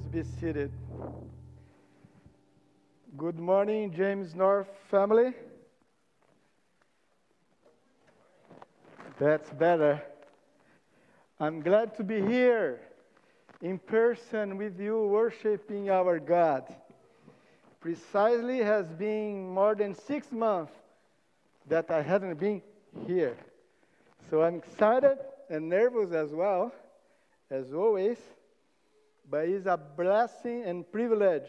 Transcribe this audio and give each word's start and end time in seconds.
Please 0.00 0.24
be 0.24 0.40
seated. 0.40 0.70
Good 3.16 3.38
morning, 3.38 3.92
James 3.92 4.34
North 4.34 4.68
family. 4.90 5.32
That's 9.18 9.50
better. 9.50 10.02
I'm 11.38 11.60
glad 11.60 11.96
to 11.96 12.04
be 12.04 12.20
here 12.20 12.80
in 13.60 13.78
person 13.78 14.56
with 14.56 14.78
you, 14.80 15.06
worshiping 15.06 15.90
our 15.90 16.18
God. 16.18 16.64
Precisely 17.80 18.58
has 18.58 18.86
been 18.92 19.48
more 19.48 19.74
than 19.74 19.94
six 19.94 20.30
months 20.32 20.72
that 21.68 21.90
I 21.90 22.02
haven't 22.02 22.38
been 22.38 22.62
here. 23.06 23.36
So 24.30 24.42
I'm 24.42 24.56
excited 24.56 25.18
and 25.48 25.68
nervous 25.68 26.12
as 26.12 26.30
well, 26.30 26.72
as 27.50 27.72
always. 27.72 28.18
But 29.30 29.48
it's 29.48 29.66
a 29.66 29.76
blessing 29.76 30.64
and 30.64 30.90
privilege 30.90 31.48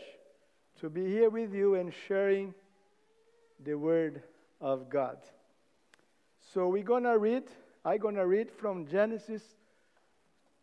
to 0.79 0.89
be 0.89 1.05
here 1.05 1.31
with 1.31 1.51
you 1.51 1.75
and 1.75 1.91
sharing 2.07 2.53
the 3.63 3.73
Word 3.73 4.21
of 4.59 4.87
God. 4.87 5.17
So 6.53 6.67
we're 6.67 6.83
going 6.83 7.03
to 7.03 7.17
read, 7.17 7.43
I'm 7.83 7.97
going 7.97 8.15
to 8.15 8.27
read 8.27 8.51
from 8.51 8.85
Genesis 8.85 9.41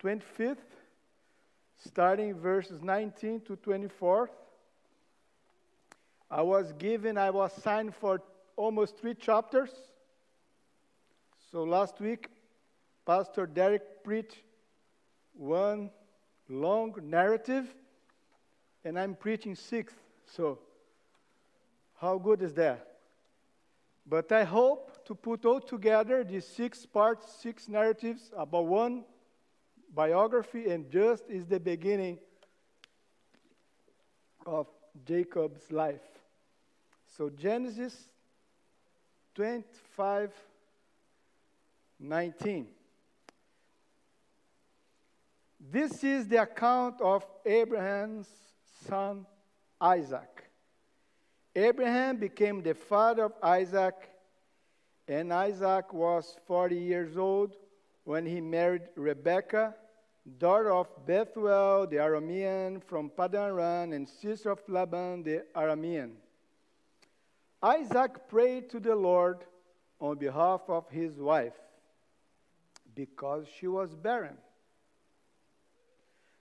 25th, 0.00 0.58
starting 1.84 2.34
verses 2.34 2.82
19 2.82 3.40
to 3.42 3.56
24. 3.56 4.30
I 6.30 6.42
was 6.42 6.72
given, 6.74 7.18
I 7.18 7.30
was 7.30 7.52
signed 7.52 7.96
for 7.96 8.22
almost 8.54 8.96
three 8.96 9.14
chapters. 9.14 9.70
So 11.50 11.64
last 11.64 12.00
week, 12.00 12.28
Pastor 13.04 13.46
Derek 13.46 14.04
preached 14.04 14.36
one 15.32 15.90
long 16.48 16.94
narrative, 17.02 17.74
and 18.84 18.98
I'm 18.98 19.14
preaching 19.14 19.54
sixth. 19.54 19.96
So, 20.26 20.58
how 22.00 22.18
good 22.18 22.42
is 22.42 22.54
that? 22.54 22.86
But 24.06 24.32
I 24.32 24.44
hope 24.44 25.04
to 25.06 25.14
put 25.14 25.44
all 25.44 25.60
together 25.60 26.24
these 26.24 26.46
six 26.46 26.86
parts, 26.86 27.30
six 27.40 27.68
narratives 27.68 28.30
about 28.36 28.66
one 28.66 29.04
biography, 29.94 30.70
and 30.70 30.90
just 30.90 31.28
is 31.28 31.46
the 31.46 31.60
beginning 31.60 32.18
of 34.46 34.66
Jacob's 35.04 35.70
life. 35.70 36.00
So, 37.16 37.28
Genesis 37.30 38.08
25 39.34 40.32
19. 42.00 42.66
This 45.60 46.04
is 46.04 46.28
the 46.28 46.42
account 46.42 47.00
of 47.00 47.26
Abraham's 47.44 48.28
son 48.86 49.26
Isaac. 49.80 50.50
Abraham 51.54 52.16
became 52.16 52.62
the 52.62 52.74
father 52.74 53.24
of 53.24 53.32
Isaac, 53.42 53.94
and 55.08 55.32
Isaac 55.32 55.92
was 55.92 56.36
40 56.46 56.76
years 56.76 57.16
old 57.16 57.56
when 58.04 58.24
he 58.24 58.40
married 58.40 58.82
Rebekah, 58.94 59.74
daughter 60.38 60.72
of 60.72 60.88
Bethuel 61.06 61.86
the 61.86 61.96
Aramean 61.96 62.82
from 62.84 63.10
Padan 63.10 63.92
and 63.92 64.08
sister 64.08 64.50
of 64.50 64.60
Laban 64.68 65.22
the 65.24 65.44
Aramean. 65.56 66.12
Isaac 67.62 68.28
prayed 68.28 68.70
to 68.70 68.78
the 68.78 68.94
Lord 68.94 69.44
on 70.00 70.18
behalf 70.18 70.62
of 70.68 70.88
his 70.90 71.18
wife 71.18 71.58
because 72.94 73.46
she 73.58 73.66
was 73.66 73.94
barren. 73.94 74.36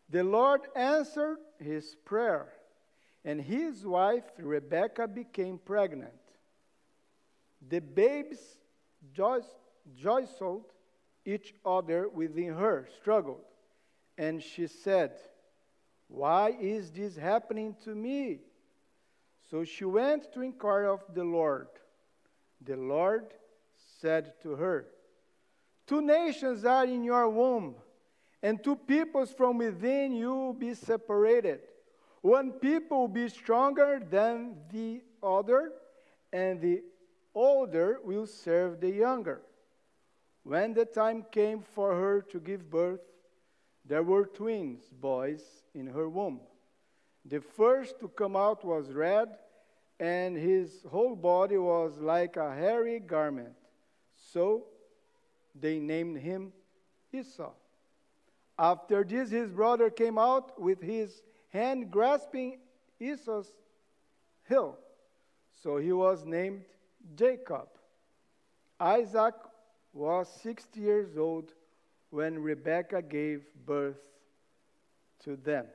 The 0.10 0.24
Lord 0.24 0.62
answered 0.76 1.38
his 1.60 1.96
prayer, 2.06 2.48
and 3.26 3.42
his 3.42 3.86
wife 3.86 4.24
Rebekah 4.38 5.10
became 5.10 5.58
pregnant. 5.58 6.14
The 7.68 7.82
babes 7.82 8.40
jostled 9.14 10.64
each 11.26 11.54
other 11.66 12.08
within 12.08 12.54
her, 12.54 12.88
struggled, 13.02 13.44
and 14.18 14.42
she 14.42 14.68
said, 14.68 15.12
Why 16.08 16.56
is 16.60 16.92
this 16.92 17.18
happening 17.18 17.76
to 17.84 17.94
me? 17.94 18.40
So 19.50 19.66
she 19.66 19.84
went 19.84 20.32
to 20.34 20.42
inquire 20.42 20.86
of 20.86 21.04
the 21.14 21.24
Lord. 21.24 21.68
The 22.62 22.78
Lord 22.78 23.26
said 24.00 24.34
to 24.44 24.56
her, 24.56 24.86
Two 25.86 26.02
nations 26.02 26.64
are 26.64 26.86
in 26.86 27.04
your 27.04 27.30
womb 27.30 27.76
and 28.42 28.64
two 28.64 28.76
peoples 28.76 29.32
from 29.32 29.58
within 29.58 30.14
you 30.14 30.34
will 30.34 30.54
be 30.54 30.74
separated. 30.74 31.60
One 32.22 32.52
people 32.52 33.02
will 33.02 33.08
be 33.08 33.30
stronger 33.30 34.00
than 34.00 34.56
the 34.72 35.02
other, 35.24 35.72
and 36.32 36.62
the 36.62 36.84
older 37.34 38.00
will 38.04 38.28
serve 38.28 38.80
the 38.80 38.90
younger. 38.90 39.42
When 40.44 40.74
the 40.74 40.86
time 40.86 41.26
came 41.32 41.62
for 41.62 41.94
her 41.94 42.22
to 42.22 42.40
give 42.40 42.70
birth, 42.70 43.02
there 43.86 44.04
were 44.04 44.26
twins, 44.26 44.82
boys, 44.90 45.42
in 45.74 45.88
her 45.88 46.10
womb. 46.10 46.42
The 47.26 47.42
first 47.42 48.00
to 48.00 48.08
come 48.08 48.36
out 48.36 48.64
was 48.64 48.92
red, 48.92 49.30
and 50.00 50.38
his 50.38 50.86
whole 50.90 51.16
body 51.16 51.58
was 51.58 51.98
like 51.98 52.38
a 52.38 52.54
hairy 52.54 53.00
garment. 53.00 53.56
So 54.16 54.66
they 55.56 55.80
named 55.80 56.18
him 56.18 56.54
Esau. 57.12 57.52
After 58.60 59.04
this, 59.04 59.30
his 59.30 59.52
brother 59.52 59.90
came 59.90 60.18
out 60.18 60.60
with 60.60 60.82
his 60.82 61.22
hand 61.50 61.92
grasping 61.92 62.60
Esau's 63.00 63.52
heel. 64.48 64.78
So 65.62 65.78
he 65.78 65.92
was 65.92 66.26
named 66.26 66.64
Jacob. 67.16 67.68
Isaac 68.80 69.36
was 69.94 70.28
60 70.42 70.80
years 70.80 71.18
old 71.18 71.54
when 72.10 72.40
Rebekah 72.40 73.02
gave 73.02 73.46
birth 73.66 74.00
to 75.24 75.36
them. 75.36 75.66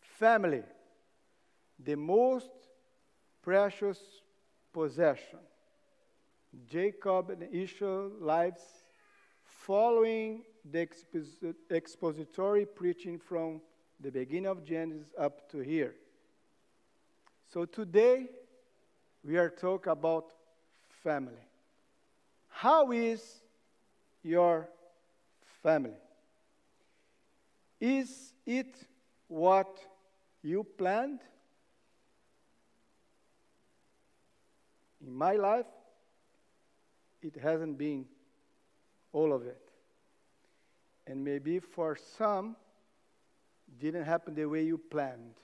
Family, 0.00 0.62
the 1.78 1.94
most 1.94 2.50
precious 3.42 3.98
possession. 4.72 5.38
Jacob 6.66 7.30
and 7.30 7.54
Esau's 7.54 8.12
lives 8.20 8.62
following 9.68 10.40
the 10.72 10.88
expository 11.70 12.64
preaching 12.64 13.18
from 13.18 13.60
the 14.00 14.10
beginning 14.10 14.46
of 14.46 14.64
Genesis 14.64 15.08
up 15.18 15.46
to 15.50 15.58
here. 15.58 15.94
So 17.52 17.66
today 17.66 18.28
we 19.22 19.36
are 19.36 19.50
talking 19.50 19.92
about 19.92 20.32
family. 21.04 21.44
How 22.48 22.92
is 22.92 23.42
your 24.22 24.70
family? 25.62 26.00
Is 27.78 28.32
it 28.46 28.74
what 29.26 29.78
you 30.42 30.64
planned? 30.64 31.20
In 35.06 35.12
my 35.12 35.34
life, 35.34 35.66
it 37.20 37.36
hasn't 37.36 37.76
been 37.76 38.06
all 39.18 39.32
of 39.32 39.46
it. 39.46 39.60
And 41.06 41.24
maybe 41.24 41.58
for 41.58 41.96
some, 42.16 42.56
didn't 43.80 44.04
happen 44.04 44.34
the 44.34 44.46
way 44.46 44.62
you 44.62 44.78
planned. 44.78 45.34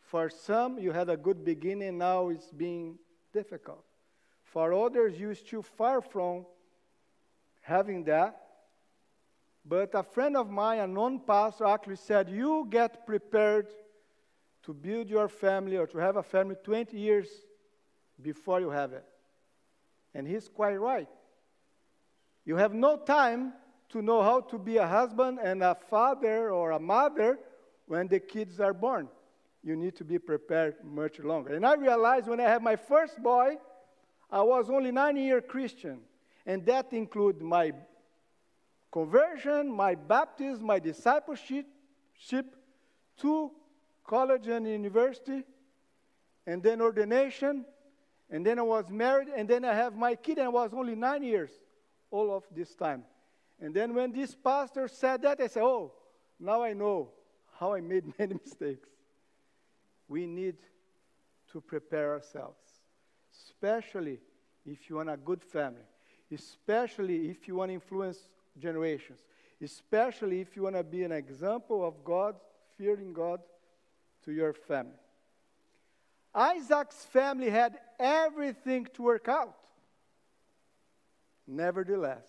For 0.00 0.28
some, 0.28 0.78
you 0.78 0.90
had 0.90 1.08
a 1.08 1.16
good 1.16 1.44
beginning, 1.44 1.98
now 1.98 2.30
it's 2.30 2.50
being 2.50 2.98
difficult. 3.32 3.84
For 4.42 4.74
others, 4.74 5.18
you're 5.18 5.36
still 5.36 5.62
far 5.62 6.00
from 6.00 6.44
having 7.60 8.02
that. 8.04 8.34
But 9.64 9.94
a 9.94 10.02
friend 10.02 10.36
of 10.36 10.50
mine, 10.50 10.80
a 10.80 10.86
non 10.86 11.20
pastor, 11.20 11.66
actually 11.66 11.96
said, 11.96 12.28
You 12.28 12.66
get 12.68 13.06
prepared 13.06 13.68
to 14.64 14.74
build 14.74 15.08
your 15.08 15.28
family 15.28 15.76
or 15.76 15.86
to 15.86 15.98
have 15.98 16.16
a 16.16 16.22
family 16.22 16.56
20 16.64 16.96
years 16.96 17.28
before 18.20 18.60
you 18.60 18.70
have 18.70 18.92
it. 18.92 19.04
And 20.14 20.26
he's 20.26 20.48
quite 20.48 20.80
right. 20.80 21.08
You 22.44 22.56
have 22.56 22.72
no 22.72 22.96
time 22.96 23.52
to 23.90 24.02
know 24.02 24.22
how 24.22 24.40
to 24.40 24.58
be 24.58 24.76
a 24.76 24.86
husband 24.86 25.38
and 25.42 25.62
a 25.62 25.74
father 25.74 26.50
or 26.50 26.72
a 26.72 26.78
mother 26.78 27.38
when 27.86 28.08
the 28.08 28.20
kids 28.20 28.60
are 28.60 28.72
born. 28.72 29.08
You 29.62 29.76
need 29.76 29.96
to 29.96 30.04
be 30.04 30.18
prepared 30.18 30.76
much 30.82 31.18
longer. 31.18 31.54
And 31.54 31.66
I 31.66 31.74
realized 31.74 32.28
when 32.28 32.40
I 32.40 32.44
had 32.44 32.62
my 32.62 32.76
first 32.76 33.22
boy, 33.22 33.58
I 34.30 34.42
was 34.42 34.70
only 34.70 34.90
nine 34.90 35.16
year 35.16 35.40
Christian. 35.40 36.00
And 36.46 36.64
that 36.66 36.92
included 36.92 37.42
my 37.42 37.72
conversion, 38.90 39.70
my 39.70 39.94
baptism, 39.94 40.64
my 40.64 40.78
discipleship, 40.78 41.66
to 43.18 43.50
college 44.04 44.46
and 44.48 44.66
university, 44.66 45.44
and 46.46 46.62
then 46.62 46.80
ordination, 46.80 47.64
and 48.30 48.44
then 48.44 48.58
I 48.58 48.62
was 48.62 48.88
married, 48.88 49.28
and 49.28 49.48
then 49.48 49.64
I 49.64 49.74
have 49.74 49.94
my 49.94 50.14
kid, 50.14 50.38
and 50.38 50.46
I 50.46 50.50
was 50.50 50.72
only 50.72 50.94
nine 50.94 51.22
years 51.22 51.50
all 52.10 52.34
of 52.34 52.44
this 52.54 52.74
time. 52.74 53.04
And 53.60 53.74
then 53.74 53.94
when 53.94 54.12
this 54.12 54.34
pastor 54.34 54.88
said 54.88 55.22
that, 55.22 55.40
I 55.40 55.46
said, 55.46 55.62
oh, 55.62 55.92
now 56.38 56.62
I 56.62 56.72
know 56.72 57.10
how 57.58 57.74
I 57.74 57.80
made 57.80 58.04
many 58.18 58.34
mistakes. 58.34 58.88
We 60.08 60.26
need 60.26 60.56
to 61.52 61.60
prepare 61.60 62.12
ourselves, 62.12 62.58
especially 63.32 64.20
if 64.66 64.88
you 64.88 64.96
want 64.96 65.10
a 65.10 65.16
good 65.16 65.42
family, 65.42 65.82
especially 66.32 67.28
if 67.28 67.46
you 67.46 67.56
want 67.56 67.70
to 67.70 67.74
influence 67.74 68.28
generations, 68.58 69.20
especially 69.62 70.40
if 70.40 70.56
you 70.56 70.62
want 70.62 70.76
to 70.76 70.84
be 70.84 71.04
an 71.04 71.12
example 71.12 71.86
of 71.86 72.04
God, 72.04 72.36
fearing 72.76 73.12
God 73.12 73.40
to 74.24 74.32
your 74.32 74.52
family. 74.52 74.98
Isaac's 76.34 77.04
family 77.06 77.50
had 77.50 77.78
everything 77.98 78.86
to 78.94 79.02
work 79.02 79.28
out. 79.28 79.56
Nevertheless, 81.46 82.26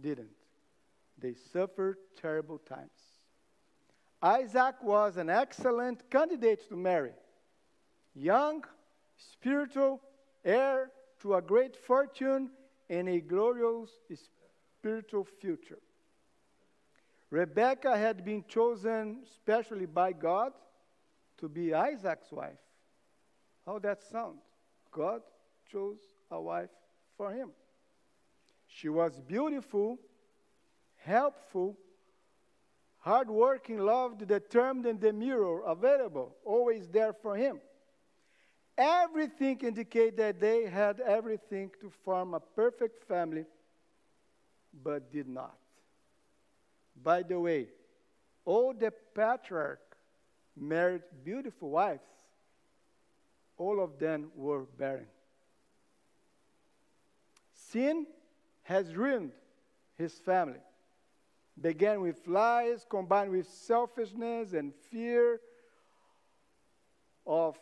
didn't. 0.00 0.30
They 1.18 1.34
suffered 1.52 1.98
terrible 2.20 2.58
times. 2.58 2.90
Isaac 4.22 4.82
was 4.82 5.16
an 5.16 5.30
excellent 5.30 6.08
candidate 6.10 6.68
to 6.68 6.76
marry. 6.76 7.12
Young, 8.14 8.64
spiritual, 9.16 10.00
heir 10.44 10.90
to 11.20 11.34
a 11.34 11.42
great 11.42 11.76
fortune 11.76 12.50
and 12.88 13.08
a 13.08 13.20
glorious 13.20 13.90
spiritual 14.78 15.24
future. 15.40 15.78
Rebekah 17.30 17.96
had 17.96 18.24
been 18.24 18.44
chosen 18.46 19.24
specially 19.34 19.86
by 19.86 20.12
God 20.12 20.52
to 21.38 21.48
be 21.48 21.74
Isaac's 21.74 22.30
wife. 22.30 22.58
How 23.66 23.78
that 23.80 24.02
sound? 24.02 24.38
God 24.92 25.22
chose 25.70 25.98
a 26.30 26.40
wife 26.40 26.70
for 27.16 27.32
him. 27.32 27.50
She 28.76 28.90
was 28.90 29.18
beautiful, 29.20 29.98
helpful, 30.96 31.78
hardworking, 32.98 33.78
loved, 33.78 34.28
determined, 34.28 34.84
and 34.84 35.00
demure, 35.00 35.62
available, 35.66 36.36
always 36.44 36.86
there 36.88 37.14
for 37.14 37.36
him. 37.36 37.58
Everything 38.76 39.58
indicated 39.62 40.18
that 40.18 40.40
they 40.40 40.66
had 40.66 41.00
everything 41.00 41.70
to 41.80 41.88
form 42.04 42.34
a 42.34 42.40
perfect 42.40 43.02
family, 43.08 43.46
but 44.84 45.10
did 45.10 45.26
not. 45.26 45.56
By 47.02 47.22
the 47.22 47.40
way, 47.40 47.68
all 48.44 48.74
the 48.74 48.92
patriarch 49.14 49.96
married 50.54 51.04
beautiful 51.24 51.70
wives. 51.70 52.10
All 53.56 53.82
of 53.82 53.98
them 53.98 54.30
were 54.36 54.64
barren. 54.76 55.06
Sin 57.54 58.06
has 58.66 58.96
ruined 58.96 59.30
his 59.94 60.14
family. 60.18 60.58
Began 61.60 62.00
with 62.00 62.26
lies 62.26 62.84
combined 62.88 63.30
with 63.30 63.48
selfishness 63.48 64.52
and 64.52 64.74
fear 64.90 65.40
of 67.24 67.56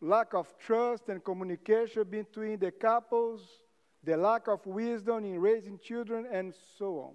lack 0.00 0.32
of 0.32 0.52
trust 0.58 1.10
and 1.10 1.22
communication 1.22 2.04
between 2.04 2.58
the 2.58 2.70
couples, 2.70 3.42
the 4.02 4.16
lack 4.16 4.48
of 4.48 4.66
wisdom 4.66 5.26
in 5.26 5.38
raising 5.38 5.78
children, 5.78 6.26
and 6.32 6.54
so 6.78 7.00
on. 7.00 7.14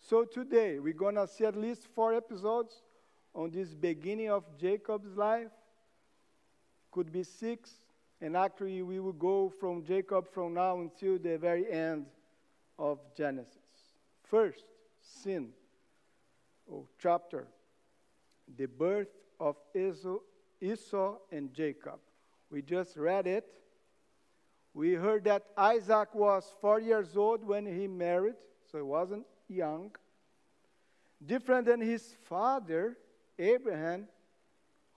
So 0.00 0.24
today, 0.24 0.78
we're 0.78 0.94
to 0.94 1.28
see 1.28 1.44
at 1.44 1.56
least 1.56 1.86
four 1.94 2.14
episodes 2.14 2.82
on 3.34 3.50
this 3.50 3.74
beginning 3.74 4.30
of 4.30 4.44
Jacob's 4.58 5.16
life. 5.16 5.50
Could 6.90 7.12
be 7.12 7.24
six, 7.24 7.70
and 8.22 8.38
actually, 8.38 8.80
we 8.80 9.00
will 9.00 9.12
go 9.12 9.50
from 9.60 9.84
Jacob 9.84 10.32
from 10.32 10.54
now 10.54 10.80
until 10.80 11.18
the 11.18 11.36
very 11.36 11.70
end 11.70 12.06
of 12.80 12.98
Genesis. 13.14 13.58
First, 14.24 14.64
sin, 15.00 15.50
or 16.66 16.84
chapter, 16.98 17.46
the 18.56 18.66
birth 18.66 19.08
of 19.38 19.56
Esau 20.60 21.16
and 21.30 21.52
Jacob. 21.52 22.00
We 22.50 22.62
just 22.62 22.96
read 22.96 23.26
it. 23.26 23.46
We 24.72 24.94
heard 24.94 25.24
that 25.24 25.44
Isaac 25.56 26.14
was 26.14 26.44
four 26.60 26.80
years 26.80 27.16
old 27.16 27.44
when 27.44 27.66
he 27.66 27.86
married, 27.86 28.36
so 28.70 28.78
he 28.78 28.82
wasn't 28.82 29.26
young. 29.48 29.90
Different 31.24 31.66
than 31.66 31.80
his 31.80 32.14
father, 32.28 32.96
Abraham, 33.38 34.08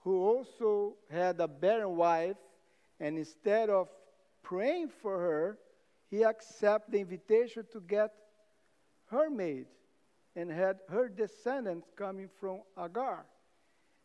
who 0.04 0.22
also 0.22 0.96
had 1.10 1.38
a 1.40 1.48
barren 1.48 1.96
wife, 1.96 2.36
and 2.98 3.18
instead 3.18 3.68
of 3.68 3.88
praying 4.42 4.88
for 4.88 5.18
her, 5.18 5.58
he 6.14 6.22
accepted 6.22 6.92
the 6.92 7.00
invitation 7.00 7.64
to 7.72 7.80
get 7.80 8.12
her 9.06 9.28
maid 9.28 9.66
and 10.36 10.48
had 10.48 10.78
her 10.88 11.08
descendants 11.08 11.88
coming 11.96 12.28
from 12.40 12.60
Agar. 12.78 13.26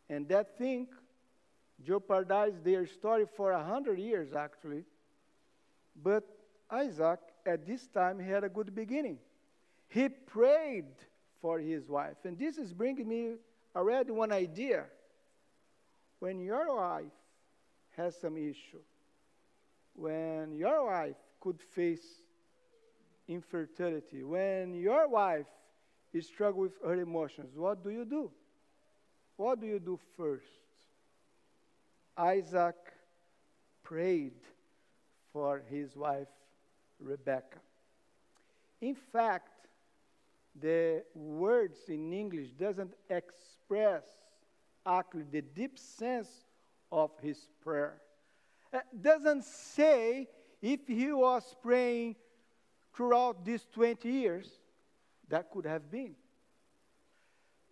And 0.08 0.28
that 0.28 0.58
thing 0.58 0.88
jeopardized 1.84 2.64
their 2.64 2.84
story 2.86 3.26
for 3.36 3.52
a 3.52 3.62
hundred 3.62 4.00
years, 4.00 4.32
actually. 4.32 4.84
But 6.02 6.24
Isaac, 6.68 7.20
at 7.46 7.64
this 7.64 7.86
time, 7.86 8.18
he 8.18 8.28
had 8.28 8.42
a 8.42 8.48
good 8.48 8.74
beginning. 8.74 9.18
He 9.88 10.08
prayed 10.08 10.92
for 11.40 11.60
his 11.60 11.88
wife. 11.88 12.16
And 12.24 12.36
this 12.36 12.58
is 12.58 12.72
bringing 12.72 13.08
me 13.08 13.34
already 13.74 14.10
one 14.10 14.32
idea. 14.32 14.86
When 16.18 16.40
your 16.40 16.74
wife 16.74 17.16
has 17.96 18.16
some 18.20 18.36
issue, 18.36 18.82
when 19.94 20.52
your 20.52 20.86
wife 20.86 21.16
could 21.40 21.60
face 21.60 22.20
infertility, 23.28 24.22
when 24.22 24.74
your 24.74 25.08
wife 25.08 25.46
is 26.12 26.26
struggling 26.26 26.62
with 26.62 26.72
her 26.84 27.00
emotions, 27.00 27.56
what 27.56 27.82
do 27.82 27.90
you 27.90 28.04
do? 28.04 28.30
What 29.36 29.60
do 29.60 29.66
you 29.66 29.78
do 29.78 29.98
first? 30.16 30.44
Isaac 32.16 32.76
prayed 33.82 34.34
for 35.32 35.62
his 35.70 35.96
wife 35.96 36.28
Rebecca. 36.98 37.58
In 38.80 38.94
fact, 38.94 39.66
the 40.60 41.04
words 41.14 41.78
in 41.88 42.12
English 42.12 42.50
doesn't 42.50 42.92
express 43.08 44.02
actually 44.84 45.24
the 45.30 45.42
deep 45.42 45.78
sense 45.78 46.28
of 46.90 47.10
his 47.22 47.48
prayer. 47.62 48.00
It 48.72 49.02
doesn't 49.02 49.44
say 49.44 50.28
if 50.62 50.86
he 50.86 51.12
was 51.12 51.54
praying 51.62 52.16
throughout 52.94 53.44
these 53.44 53.66
20 53.72 54.08
years, 54.08 54.48
that 55.28 55.50
could 55.50 55.64
have 55.64 55.90
been. 55.90 56.14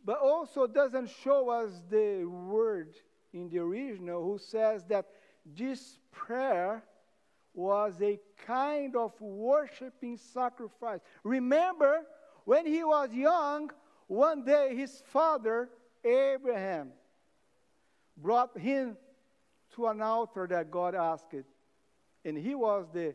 But 0.05 0.21
also 0.21 0.67
doesn't 0.67 1.11
show 1.23 1.51
us 1.51 1.83
the 1.91 2.25
word 2.25 2.95
in 3.33 3.49
the 3.49 3.59
original 3.59 4.23
who 4.23 4.39
says 4.39 4.85
that 4.89 5.07
this 5.45 5.99
prayer 6.13 6.83
was 7.53 8.01
a 8.01 8.19
kind 8.47 8.97
of 8.97 9.21
worshiping 9.21 10.17
sacrifice. 10.17 11.01
Remember, 11.25 12.07
when 12.45 12.65
he 12.67 12.85
was 12.85 13.13
young, 13.13 13.71
one 14.07 14.45
day 14.45 14.75
his 14.75 15.03
father, 15.07 15.69
Abraham, 16.05 16.93
brought 18.17 18.57
him 18.57 18.97
to 19.75 19.87
an 19.89 20.01
altar 20.01 20.47
that 20.49 20.71
God 20.71 20.95
asked, 20.95 21.35
and 22.25 22.37
he 22.37 22.55
was 22.55 22.87
the 22.93 23.15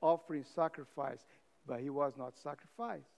offering 0.00 0.44
sacrifice, 0.54 1.20
but 1.66 1.80
he 1.80 1.90
was 1.90 2.14
not 2.16 2.36
sacrificed. 2.36 3.08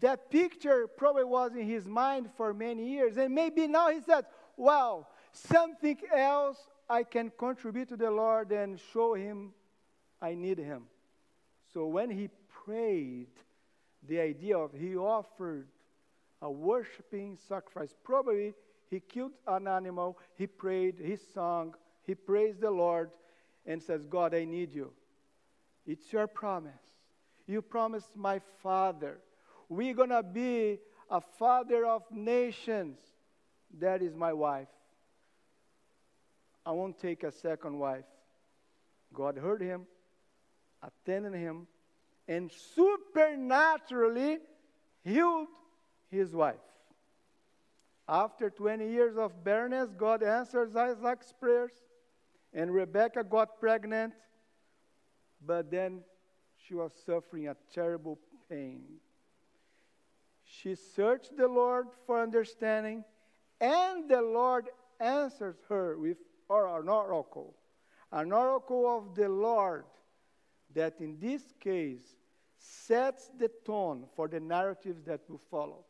That 0.00 0.30
picture 0.30 0.86
probably 0.86 1.24
was 1.24 1.52
in 1.54 1.68
his 1.68 1.86
mind 1.86 2.30
for 2.36 2.54
many 2.54 2.88
years, 2.88 3.16
and 3.16 3.34
maybe 3.34 3.66
now 3.66 3.90
he 3.90 4.00
says, 4.00 4.24
Wow, 4.56 5.06
something 5.32 5.98
else 6.14 6.58
I 6.88 7.02
can 7.02 7.30
contribute 7.36 7.88
to 7.88 7.96
the 7.96 8.10
Lord 8.10 8.52
and 8.52 8.78
show 8.92 9.14
him 9.14 9.52
I 10.20 10.34
need 10.34 10.58
him. 10.58 10.84
So 11.72 11.86
when 11.86 12.10
he 12.10 12.28
prayed, 12.48 13.28
the 14.08 14.20
idea 14.20 14.56
of 14.56 14.72
he 14.72 14.96
offered 14.96 15.66
a 16.40 16.50
worshiping 16.50 17.38
sacrifice. 17.48 17.94
Probably 18.02 18.54
he 18.90 19.00
killed 19.00 19.32
an 19.46 19.66
animal, 19.68 20.18
he 20.36 20.46
prayed, 20.46 20.96
he 21.02 21.16
sung, 21.34 21.74
he 22.06 22.14
praised 22.14 22.60
the 22.60 22.70
Lord, 22.70 23.10
and 23.66 23.82
says, 23.82 24.06
God, 24.06 24.34
I 24.34 24.44
need 24.44 24.72
you. 24.72 24.92
It's 25.86 26.12
your 26.12 26.26
promise. 26.26 26.72
You 27.46 27.62
promised 27.62 28.16
my 28.16 28.40
father. 28.62 29.18
We're 29.68 29.94
going 29.94 30.10
to 30.10 30.22
be 30.22 30.78
a 31.10 31.20
father 31.20 31.84
of 31.86 32.02
nations. 32.10 32.98
That 33.78 34.02
is 34.02 34.14
my 34.14 34.32
wife. 34.32 34.68
I 36.64 36.72
won't 36.72 36.98
take 36.98 37.22
a 37.22 37.32
second 37.32 37.78
wife. 37.78 38.04
God 39.12 39.36
heard 39.36 39.60
him, 39.60 39.86
attended 40.82 41.34
him, 41.34 41.66
and 42.28 42.50
supernaturally 42.74 44.38
healed 45.04 45.48
his 46.10 46.34
wife. 46.34 46.54
After 48.08 48.50
20 48.50 48.88
years 48.88 49.16
of 49.16 49.44
barrenness, 49.44 49.90
God 49.96 50.22
answers 50.22 50.76
Isaac's 50.76 51.32
prayers, 51.32 51.72
and 52.52 52.72
Rebecca 52.72 53.24
got 53.24 53.58
pregnant, 53.58 54.14
but 55.44 55.70
then 55.70 56.02
she 56.56 56.74
was 56.74 56.92
suffering 57.06 57.48
a 57.48 57.56
terrible 57.74 58.18
pain. 58.48 58.82
She 60.44 60.74
searched 60.74 61.36
the 61.36 61.48
Lord 61.48 61.86
for 62.06 62.20
understanding, 62.20 63.04
and 63.60 64.08
the 64.08 64.20
Lord 64.20 64.66
answers 65.00 65.56
her 65.68 65.96
with 65.98 66.18
an 66.50 66.88
oracle, 66.88 67.54
an 68.10 68.32
oracle 68.32 68.86
of 68.96 69.14
the 69.14 69.28
Lord 69.28 69.84
that 70.74 71.00
in 71.00 71.18
this 71.18 71.42
case 71.58 72.16
sets 72.58 73.30
the 73.38 73.50
tone 73.64 74.04
for 74.14 74.28
the 74.28 74.40
narratives 74.40 75.02
that 75.04 75.20
will 75.28 75.40
follow. 75.50 75.84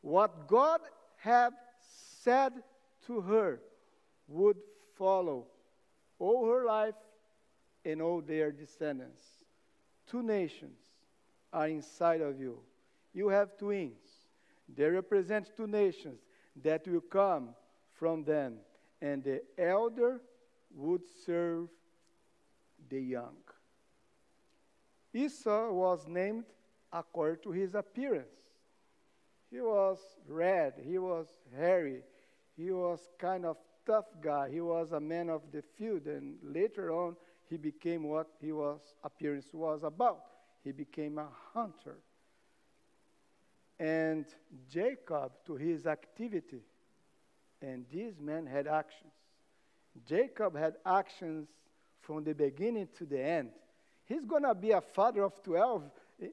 What 0.00 0.46
God 0.48 0.80
had 1.16 1.52
said 2.22 2.52
to 3.06 3.20
her 3.22 3.60
would 4.28 4.56
follow 4.96 5.46
all 6.18 6.46
her 6.46 6.64
life 6.64 6.94
and 7.84 8.02
all 8.02 8.20
their 8.20 8.50
descendants. 8.50 9.22
Two 10.06 10.22
nations 10.22 10.78
are 11.52 11.68
inside 11.68 12.20
of 12.20 12.40
you. 12.40 12.58
You 13.12 13.28
have 13.28 13.56
twins. 13.56 14.02
They 14.74 14.84
represent 14.84 15.50
two 15.56 15.66
nations 15.66 16.20
that 16.62 16.86
will 16.86 17.00
come 17.00 17.50
from 17.94 18.24
them, 18.24 18.56
and 19.00 19.22
the 19.22 19.42
elder 19.58 20.20
would 20.74 21.02
serve 21.24 21.68
the 22.88 23.00
young. 23.00 23.36
Esau 25.14 25.70
was 25.72 26.06
named 26.06 26.44
according 26.92 27.42
to 27.42 27.50
his 27.52 27.74
appearance. 27.74 28.36
He 29.50 29.60
was 29.60 29.98
red, 30.28 30.74
he 30.84 30.98
was 30.98 31.26
hairy, 31.56 32.02
he 32.56 32.70
was 32.70 33.00
kind 33.18 33.46
of 33.46 33.56
tough 33.86 34.06
guy. 34.20 34.50
He 34.50 34.60
was 34.60 34.92
a 34.92 35.00
man 35.00 35.30
of 35.30 35.42
the 35.52 35.62
field, 35.78 36.06
and 36.06 36.36
later 36.42 36.92
on, 36.92 37.16
he 37.48 37.56
became 37.56 38.04
what 38.04 38.28
he 38.40 38.52
was 38.52 38.80
appearance 39.04 39.46
was 39.52 39.82
about. 39.84 40.22
He 40.64 40.72
became 40.72 41.18
a 41.18 41.28
hunter. 41.54 41.98
And 43.78 44.26
Jacob 44.68 45.32
to 45.46 45.54
his 45.54 45.86
activity, 45.86 46.62
and 47.62 47.84
this 47.92 48.14
man 48.18 48.46
had 48.46 48.66
actions. 48.66 49.12
Jacob 50.06 50.56
had 50.56 50.74
actions 50.84 51.48
from 52.00 52.24
the 52.24 52.34
beginning 52.34 52.88
to 52.98 53.04
the 53.04 53.22
end. 53.22 53.50
He's 54.04 54.24
to 54.42 54.54
be 54.54 54.70
a 54.70 54.80
father 54.80 55.22
of 55.22 55.42
12 55.42 55.82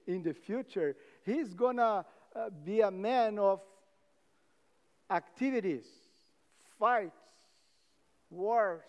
in 0.07 0.23
the 0.23 0.33
future. 0.33 0.95
He's 1.25 1.53
to 1.77 2.05
uh, 2.35 2.49
be 2.63 2.81
a 2.81 2.91
man 2.91 3.39
of 3.39 3.61
activities, 5.09 5.85
fights, 6.79 7.22
wars. 8.33 8.81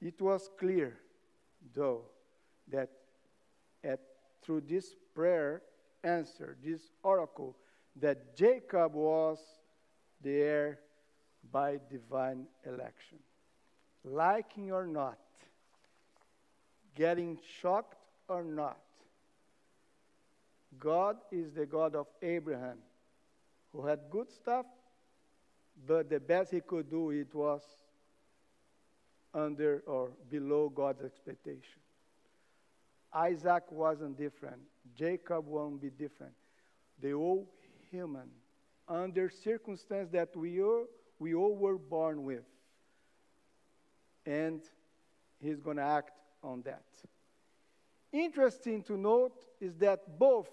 It 0.00 0.20
was 0.20 0.48
clear, 0.58 0.96
though, 1.74 2.04
that 2.68 2.90
at, 3.84 4.00
through 4.42 4.62
this 4.62 4.94
prayer 5.14 5.62
answer, 6.02 6.56
this 6.64 6.80
oracle, 7.02 7.56
that 7.96 8.36
Jacob 8.36 8.94
was 8.94 9.38
the 10.22 10.30
heir 10.30 10.78
by 11.52 11.78
divine 11.90 12.46
election. 12.64 13.18
Liking 14.04 14.72
or 14.72 14.86
not, 14.86 15.18
getting 16.94 17.38
shocked 17.60 17.98
or 18.28 18.42
not, 18.42 18.78
God 20.78 21.16
is 21.30 21.52
the 21.52 21.66
God 21.66 21.94
of 21.94 22.06
Abraham, 22.22 22.78
who 23.72 23.84
had 23.84 24.00
good 24.10 24.30
stuff 24.30 24.66
but 25.86 26.10
the 26.10 26.20
best 26.20 26.50
he 26.50 26.60
could 26.60 26.90
do 26.90 27.10
it 27.10 27.34
was 27.34 27.62
under 29.32 29.82
or 29.86 30.10
below 30.30 30.68
God's 30.68 31.02
expectation. 31.02 31.80
Isaac 33.12 33.64
wasn't 33.70 34.16
different. 34.16 34.60
Jacob 34.96 35.46
won't 35.46 35.80
be 35.80 35.90
different. 35.90 36.32
They 37.00 37.12
all 37.12 37.48
human, 37.90 38.28
under 38.88 39.30
circumstances 39.30 40.12
that 40.12 40.36
we 40.36 40.62
all, 40.62 40.86
we 41.18 41.34
all 41.34 41.54
were 41.54 41.78
born 41.78 42.24
with. 42.24 42.44
And 44.26 44.60
he's 45.40 45.60
going 45.60 45.78
to 45.78 45.82
act 45.82 46.12
on 46.42 46.62
that. 46.62 46.84
Interesting 48.12 48.82
to 48.84 48.96
note 48.96 49.44
is 49.60 49.76
that 49.76 50.18
both 50.18 50.48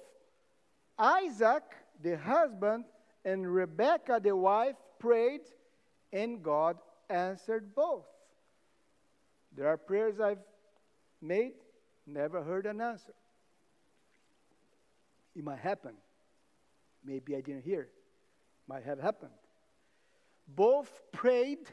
Isaac, 0.98 1.64
the 2.02 2.18
husband, 2.18 2.86
and 3.26 3.52
Rebekah, 3.54 4.22
the 4.24 4.36
wife, 4.36 4.76
prayed, 5.00 5.42
and 6.12 6.44
God 6.44 6.78
answered 7.10 7.76
both. 7.76 8.06
There 9.56 9.68
are 9.68 9.78
prayers 9.78 10.20
I've 10.20 10.44
made, 11.22 11.54
never 12.06 12.44
heard 12.44 12.66
an 12.66 12.82
answer. 12.82 13.14
It 15.36 15.44
might 15.44 15.60
happen. 15.60 15.94
Maybe 17.04 17.36
I 17.36 17.42
didn't 17.42 17.64
hear. 17.64 17.90
Might 18.68 18.84
have 18.84 19.00
happened. 19.00 19.32
Both 20.48 21.02
prayed 21.12 21.68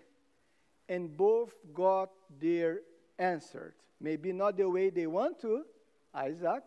and 0.88 1.16
both 1.16 1.54
got 1.72 2.10
their 2.40 2.80
answered. 3.18 3.74
Maybe 4.00 4.32
not 4.32 4.56
the 4.56 4.68
way 4.68 4.90
they 4.90 5.06
want 5.06 5.40
to. 5.40 5.64
Isaac 6.14 6.62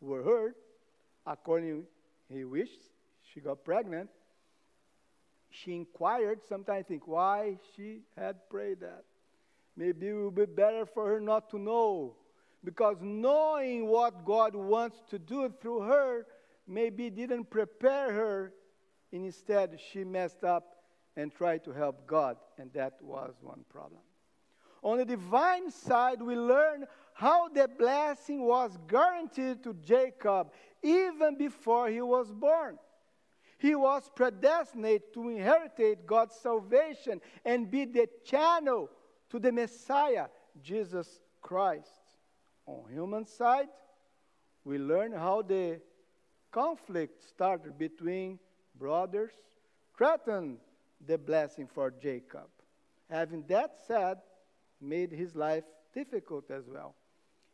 were 0.00 0.22
heard 0.22 0.54
according 1.26 1.84
he 2.28 2.44
wished. 2.44 2.80
She 3.22 3.40
got 3.40 3.64
pregnant 3.64 4.10
she 5.62 5.74
inquired, 5.74 6.40
sometimes 6.48 6.80
I 6.80 6.82
think 6.82 7.06
why 7.06 7.58
she 7.74 8.00
had 8.16 8.48
prayed 8.50 8.80
that. 8.80 9.04
Maybe 9.76 10.08
it 10.08 10.12
would 10.12 10.34
be 10.34 10.46
better 10.46 10.86
for 10.86 11.06
her 11.08 11.20
not 11.20 11.50
to 11.50 11.58
know. 11.58 12.16
Because 12.64 12.96
knowing 13.00 13.86
what 13.86 14.24
God 14.24 14.54
wants 14.54 15.02
to 15.10 15.18
do 15.18 15.52
through 15.60 15.80
her 15.80 16.26
maybe 16.66 17.10
didn't 17.10 17.50
prepare 17.50 18.12
her. 18.12 18.52
Instead, 19.12 19.78
she 19.92 20.04
messed 20.04 20.44
up 20.44 20.82
and 21.16 21.32
tried 21.32 21.64
to 21.64 21.72
help 21.72 22.06
God, 22.06 22.36
and 22.58 22.72
that 22.74 22.94
was 23.00 23.34
one 23.40 23.64
problem. 23.70 24.00
On 24.82 24.98
the 24.98 25.04
divine 25.04 25.70
side, 25.70 26.20
we 26.20 26.36
learn 26.36 26.86
how 27.14 27.48
the 27.48 27.68
blessing 27.78 28.42
was 28.42 28.76
guaranteed 28.88 29.62
to 29.62 29.74
Jacob 29.74 30.50
even 30.82 31.36
before 31.38 31.88
he 31.88 32.02
was 32.02 32.30
born. 32.30 32.78
He 33.58 33.74
was 33.74 34.10
predestined 34.14 35.00
to 35.14 35.28
inherit 35.28 36.06
God's 36.06 36.34
salvation 36.34 37.20
and 37.44 37.70
be 37.70 37.84
the 37.84 38.08
channel 38.24 38.90
to 39.30 39.38
the 39.38 39.52
Messiah, 39.52 40.26
Jesus 40.62 41.20
Christ. 41.40 41.90
On 42.66 42.84
human 42.90 43.26
side, 43.26 43.68
we 44.64 44.78
learn 44.78 45.12
how 45.12 45.42
the 45.42 45.80
conflict 46.50 47.22
started 47.22 47.78
between 47.78 48.38
brothers, 48.78 49.32
threatened 49.96 50.58
the 51.06 51.16
blessing 51.16 51.68
for 51.72 51.90
Jacob. 51.90 52.48
Having 53.10 53.44
that 53.48 53.76
said, 53.86 54.18
made 54.80 55.12
his 55.12 55.34
life 55.34 55.64
difficult 55.94 56.50
as 56.50 56.68
well. 56.68 56.94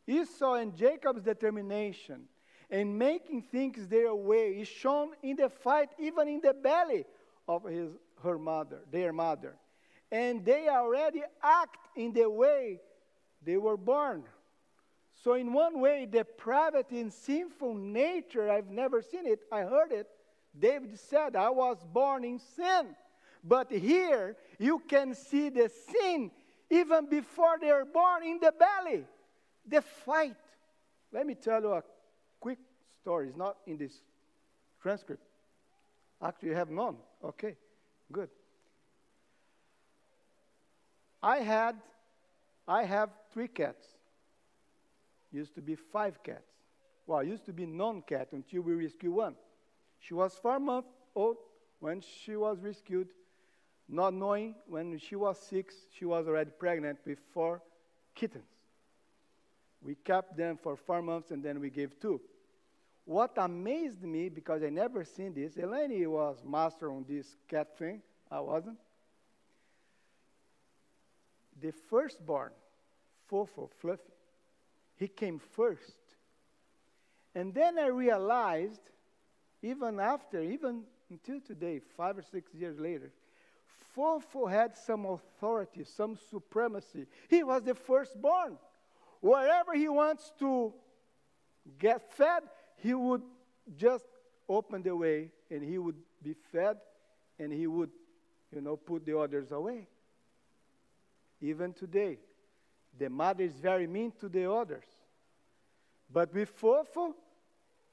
Esau 0.07 0.55
and 0.55 0.75
Jacob's 0.75 1.21
determination 1.21 2.23
and 2.73 2.97
making 2.97 3.43
things 3.43 3.87
their 3.87 4.15
way 4.15 4.49
is 4.53 4.67
shown 4.67 5.11
in 5.21 5.35
the 5.35 5.47
fight, 5.47 5.89
even 5.99 6.27
in 6.27 6.41
the 6.41 6.55
belly 6.55 7.05
of 7.47 7.63
his, 7.65 7.91
her 8.23 8.39
mother, 8.39 8.79
their 8.91 9.13
mother. 9.13 9.53
And 10.11 10.43
they 10.43 10.67
already 10.67 11.21
act 11.43 11.77
in 11.95 12.13
the 12.13 12.27
way 12.27 12.81
they 13.45 13.57
were 13.57 13.77
born. 13.77 14.23
So, 15.23 15.35
in 15.35 15.53
one 15.53 15.79
way, 15.79 16.07
depravity 16.09 16.99
and 16.99 17.13
sinful 17.13 17.75
nature, 17.75 18.49
I've 18.49 18.71
never 18.71 19.03
seen 19.03 19.27
it, 19.27 19.41
I 19.51 19.61
heard 19.61 19.91
it. 19.91 20.07
David 20.57 20.97
said, 20.97 21.35
I 21.35 21.51
was 21.51 21.77
born 21.93 22.23
in 22.23 22.39
sin. 22.39 22.95
But 23.43 23.71
here, 23.71 24.35
you 24.57 24.81
can 24.87 25.13
see 25.13 25.49
the 25.49 25.69
sin 25.91 26.31
even 26.71 27.05
before 27.05 27.57
they 27.61 27.69
are 27.69 27.85
born 27.85 28.23
in 28.23 28.39
the 28.39 28.51
belly. 28.51 29.05
The 29.67 29.83
fight. 29.83 30.35
Let 31.11 31.27
me 31.27 31.35
tell 31.35 31.61
you 31.61 31.73
a 31.73 31.83
story. 33.03 33.27
It's 33.27 33.37
not 33.37 33.57
in 33.67 33.77
this 33.77 33.91
transcript. 34.81 35.21
Actually, 36.21 36.49
you 36.49 36.55
have 36.55 36.69
none. 36.69 36.95
Okay, 37.23 37.55
good. 38.11 38.29
I 41.21 41.37
had, 41.37 41.75
I 42.67 42.83
have 42.83 43.09
three 43.33 43.49
cats. 43.49 43.85
Used 45.31 45.53
to 45.55 45.61
be 45.61 45.75
five 45.75 46.23
cats. 46.23 46.49
Well, 47.05 47.23
used 47.23 47.45
to 47.47 47.53
be 47.53 47.65
non-cat 47.65 48.29
until 48.31 48.61
we 48.61 48.73
rescued 48.73 49.13
one. 49.13 49.35
She 49.99 50.13
was 50.13 50.33
four 50.41 50.59
months 50.59 50.89
old 51.15 51.37
when 51.79 52.01
she 52.01 52.37
was 52.37 52.59
rescued, 52.61 53.09
not 53.89 54.13
knowing 54.13 54.55
when 54.67 54.97
she 54.97 55.17
was 55.17 55.37
six, 55.37 55.75
she 55.97 56.05
was 56.05 56.27
already 56.27 56.51
pregnant 56.57 56.99
with 57.05 57.19
four 57.33 57.61
kittens. 58.15 58.45
We 59.81 59.95
kept 59.95 60.37
them 60.37 60.57
for 60.61 60.77
four 60.77 61.01
months 61.01 61.31
and 61.31 61.43
then 61.43 61.59
we 61.59 61.69
gave 61.69 61.99
two. 61.99 62.21
What 63.05 63.33
amazed 63.37 64.03
me, 64.03 64.29
because 64.29 64.63
I 64.63 64.69
never 64.69 65.03
seen 65.03 65.33
this, 65.33 65.55
Eleni 65.55 66.07
was 66.07 66.37
master 66.45 66.91
on 66.91 67.05
this 67.07 67.35
cat 67.49 67.77
thing, 67.77 68.01
I 68.31 68.39
wasn't. 68.39 68.77
The 71.61 71.71
firstborn, 71.71 72.51
Fofo, 73.29 73.69
Fluffy, 73.79 74.13
he 74.95 75.07
came 75.07 75.39
first. 75.39 75.95
And 77.35 77.53
then 77.53 77.77
I 77.77 77.87
realized, 77.87 78.81
even 79.61 79.99
after, 79.99 80.41
even 80.41 80.83
until 81.09 81.41
today, 81.41 81.81
five 81.97 82.17
or 82.17 82.23
six 82.23 82.53
years 82.53 82.79
later, 82.79 83.11
Fofo 83.95 84.49
had 84.49 84.77
some 84.77 85.05
authority, 85.05 85.83
some 85.83 86.17
supremacy. 86.29 87.05
He 87.29 87.43
was 87.43 87.63
the 87.63 87.75
firstborn. 87.75 88.57
Wherever 89.21 89.73
he 89.73 89.87
wants 89.87 90.31
to 90.39 90.73
get 91.79 92.11
fed, 92.13 92.43
he 92.83 92.93
would 92.93 93.21
just 93.77 94.05
open 94.49 94.83
the 94.83 94.93
way 94.93 95.31
and 95.49 95.63
he 95.63 95.77
would 95.77 95.95
be 96.21 96.35
fed 96.51 96.77
and 97.39 97.53
he 97.53 97.65
would, 97.65 97.89
you 98.53 98.59
know, 98.59 98.75
put 98.75 99.05
the 99.05 99.17
others 99.17 99.53
away. 99.53 99.87
Even 101.39 101.71
today, 101.71 102.19
the 102.99 103.09
mother 103.09 103.45
is 103.45 103.53
very 103.53 103.87
mean 103.87 104.11
to 104.19 104.27
the 104.27 104.51
others. 104.51 104.83
But 106.11 106.33
with 106.33 106.59
Fofo, 106.59 107.13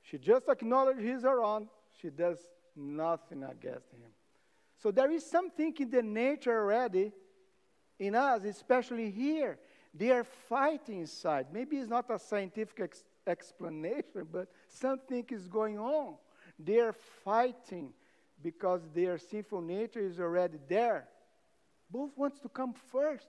she 0.02 0.18
just 0.18 0.48
acknowledges 0.48 1.04
he's 1.04 1.24
around. 1.24 1.68
She 2.02 2.10
does 2.10 2.38
nothing 2.74 3.44
against 3.44 3.92
him. 3.92 4.10
So 4.82 4.90
there 4.90 5.10
is 5.12 5.24
something 5.24 5.72
in 5.78 5.90
the 5.90 6.02
nature 6.02 6.58
already 6.62 7.12
in 7.98 8.16
us, 8.16 8.42
especially 8.44 9.10
here. 9.12 9.58
They 9.94 10.10
are 10.10 10.24
fighting 10.24 11.00
inside. 11.00 11.46
Maybe 11.52 11.76
it's 11.78 11.88
not 11.88 12.10
a 12.10 12.18
scientific 12.18 12.80
ex- 12.80 13.04
explanation, 13.26 14.26
but 14.30 14.48
something 14.68 15.24
is 15.30 15.46
going 15.46 15.78
on. 15.78 16.14
They 16.58 16.78
are 16.80 16.94
fighting 17.24 17.92
because 18.42 18.82
their 18.94 19.18
sinful 19.18 19.60
nature 19.60 20.00
is 20.00 20.18
already 20.18 20.58
there. 20.68 21.08
Both 21.90 22.16
wants 22.16 22.40
to 22.40 22.48
come 22.48 22.74
first. 22.90 23.28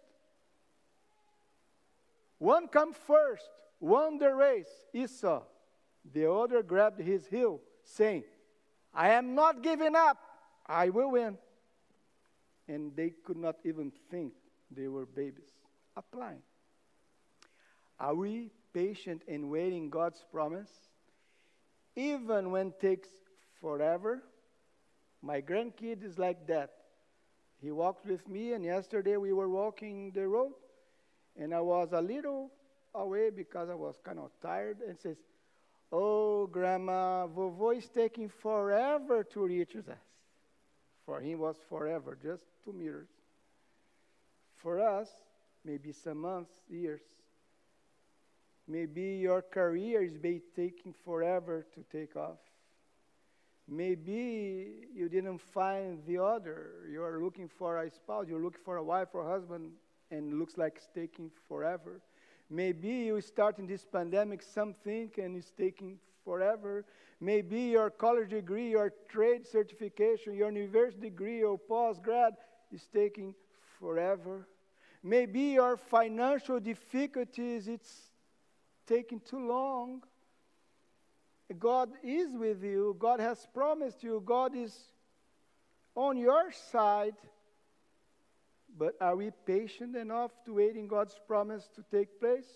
One 2.38 2.68
come 2.68 2.94
first, 2.94 3.50
won 3.80 4.18
the 4.18 4.34
race, 4.34 4.70
Esau. 4.94 5.44
The 6.14 6.32
other 6.32 6.64
grabbed 6.64 7.00
his 7.00 7.28
heel, 7.28 7.60
saying, 7.84 8.24
I 8.94 9.10
am 9.10 9.36
not 9.36 9.62
giving 9.62 9.96
up. 9.96 10.18
I 10.66 10.90
will 10.90 11.12
win. 11.12 11.38
And 12.68 12.96
they 12.96 13.12
could 13.24 13.38
not 13.38 13.58
even 13.64 13.92
think 14.10 14.34
they 14.70 14.88
were 14.88 15.06
babies. 15.06 15.52
Applying. 15.96 16.42
Are 18.00 18.16
we 18.16 18.52
patient 18.74 19.22
in 19.28 19.50
waiting 19.50 19.90
God's 19.90 20.24
promise? 20.32 20.70
Even 21.96 22.52
when 22.52 22.68
it 22.68 22.80
takes 22.80 23.10
forever? 23.60 24.24
My 25.22 25.42
grandkid 25.42 26.04
is 26.04 26.18
like 26.18 26.48
that. 26.48 26.72
He 27.62 27.72
walked 27.72 28.06
with 28.06 28.28
me, 28.28 28.54
and 28.54 28.64
yesterday 28.64 29.18
we 29.18 29.34
were 29.34 29.50
walking 29.50 30.12
the 30.12 30.28
road, 30.28 30.54
and 31.38 31.54
I 31.54 31.62
was 31.62 31.90
a 31.92 32.02
little 32.02 32.52
away 32.96 33.30
because 33.30 33.70
I 33.70 33.76
was 33.76 33.96
kind 34.04 34.18
of 34.18 34.32
tired, 34.42 34.80
and 34.88 34.98
says, 34.98 35.18
Oh, 35.92 36.48
Grandma, 36.48 37.28
Vovo 37.28 37.78
is 37.78 37.88
taking 37.90 38.30
forever 38.30 39.24
to 39.26 39.46
reach 39.46 39.76
us. 39.76 39.86
For 41.06 41.20
him 41.20 41.40
was 41.40 41.58
forever, 41.68 42.18
just 42.22 42.44
two 42.64 42.72
meters. 42.72 43.10
For 44.58 44.80
us, 44.80 45.10
maybe 45.66 45.92
some 45.92 46.20
months, 46.20 46.52
years. 46.70 47.02
Maybe 48.72 49.18
your 49.18 49.42
career 49.42 50.02
is 50.02 50.14
taking 50.56 50.94
forever 51.04 51.66
to 51.76 51.84
take 51.92 52.16
off. 52.16 52.40
Maybe 53.68 54.88
you 54.96 55.10
didn't 55.10 55.40
find 55.40 56.00
the 56.08 56.24
other. 56.24 56.88
You're 56.90 57.22
looking 57.22 57.50
for 57.50 57.84
a 57.84 57.92
spouse, 57.92 58.28
you're 58.30 58.42
looking 58.42 58.62
for 58.64 58.78
a 58.78 58.84
wife 58.84 59.10
or 59.14 59.28
husband, 59.28 59.72
and 60.10 60.40
looks 60.40 60.58
like 60.58 60.76
it's 60.78 60.88
taking 60.96 61.30
forever. 61.50 62.00
Maybe 62.50 62.88
you 62.88 63.20
start 63.20 63.60
in 63.60 63.68
this 63.68 63.84
pandemic 63.84 64.42
something 64.42 65.12
and 65.18 65.36
it's 65.36 65.52
taking 65.52 66.00
forever. 66.24 66.86
Maybe 67.20 67.60
your 67.60 67.90
college 67.90 68.30
degree, 68.30 68.70
your 68.70 68.94
trade 69.10 69.46
certification, 69.46 70.34
your 70.34 70.50
university 70.50 71.10
degree 71.10 71.44
or 71.44 71.60
postgrad 71.60 72.32
is 72.72 72.88
taking 72.94 73.36
forever. 73.80 74.48
Maybe 75.04 75.42
your 75.60 75.76
financial 75.76 76.60
difficulties, 76.62 77.68
it's 77.68 78.11
taking 78.88 79.20
too 79.20 79.48
long. 79.48 80.04
God 81.60 81.90
is 82.04 82.36
with 82.36 82.64
you. 82.64 82.96
God 82.98 83.20
has 83.20 83.48
promised 83.54 84.04
you. 84.04 84.22
God 84.26 84.56
is 84.56 84.76
on 85.96 86.18
your 86.18 86.52
side. 86.52 87.16
But 88.78 88.96
are 89.02 89.16
we 89.16 89.32
patient 89.46 89.96
enough 89.96 90.32
to 90.46 90.56
wait 90.56 90.76
in 90.76 90.88
God's 90.88 91.20
promise 91.28 91.68
to 91.76 91.84
take 91.92 92.20
place? 92.20 92.48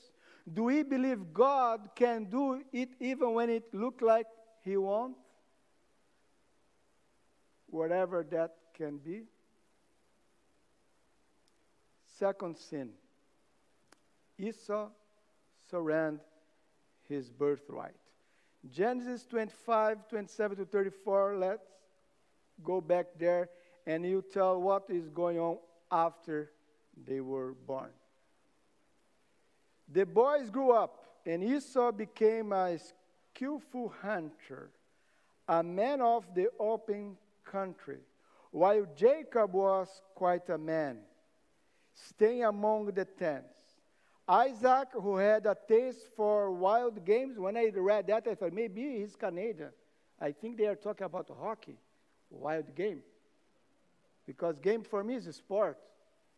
Do 0.51 0.63
we 0.63 0.83
believe 0.83 1.33
God 1.33 1.89
can 1.95 2.25
do 2.25 2.61
it 2.71 2.89
even 2.99 3.33
when 3.33 3.49
it 3.49 3.73
looks 3.73 4.01
like 4.01 4.27
He 4.61 4.77
won't? 4.77 5.17
Whatever 7.67 8.25
that 8.31 8.55
can 8.73 8.97
be. 8.97 9.23
Second 12.17 12.57
sin 12.57 12.91
Esau 14.37 14.89
surrendered 15.75 16.21
his 17.09 17.29
birthright. 17.29 17.95
Genesis 18.71 19.25
25, 19.25 20.07
27 20.07 20.57
to 20.57 20.65
34, 20.65 21.35
let's 21.35 21.67
go 22.63 22.79
back 22.79 23.07
there 23.19 23.49
and 23.85 24.05
you 24.05 24.23
tell 24.33 24.59
what 24.61 24.85
is 24.89 25.09
going 25.09 25.37
on 25.37 25.57
after 25.91 26.49
they 27.05 27.19
were 27.19 27.53
born. 27.67 27.89
The 29.91 30.05
boys 30.05 30.49
grew 30.49 30.71
up, 30.71 31.03
and 31.25 31.43
Esau 31.43 31.91
became 31.91 32.53
a 32.53 32.79
skillful 32.79 33.93
hunter, 34.01 34.71
a 35.47 35.61
man 35.61 36.01
of 36.01 36.25
the 36.33 36.47
open 36.57 37.17
country, 37.43 37.99
while 38.49 38.87
Jacob 38.95 39.53
was 39.53 40.01
quite 40.15 40.49
a 40.49 40.57
man, 40.57 40.99
staying 41.93 42.45
among 42.45 42.85
the 42.87 43.05
tents. 43.05 43.64
Isaac, 44.27 44.89
who 44.93 45.17
had 45.17 45.45
a 45.45 45.55
taste 45.67 46.07
for 46.15 46.51
wild 46.51 47.05
games, 47.05 47.37
when 47.37 47.55
I 47.55 47.71
read 47.75 48.07
that, 48.07 48.27
I 48.27 48.35
thought 48.35 48.53
maybe 48.53 48.99
he's 48.99 49.15
Canadian. 49.15 49.69
I 50.19 50.31
think 50.31 50.57
they 50.57 50.65
are 50.65 50.75
talking 50.75 51.05
about 51.05 51.29
hockey, 51.39 51.77
wild 52.29 52.73
game. 52.75 53.01
Because 54.25 54.57
game 54.57 54.83
for 54.83 55.03
me 55.03 55.15
is 55.15 55.27
a 55.27 55.33
sport. 55.33 55.77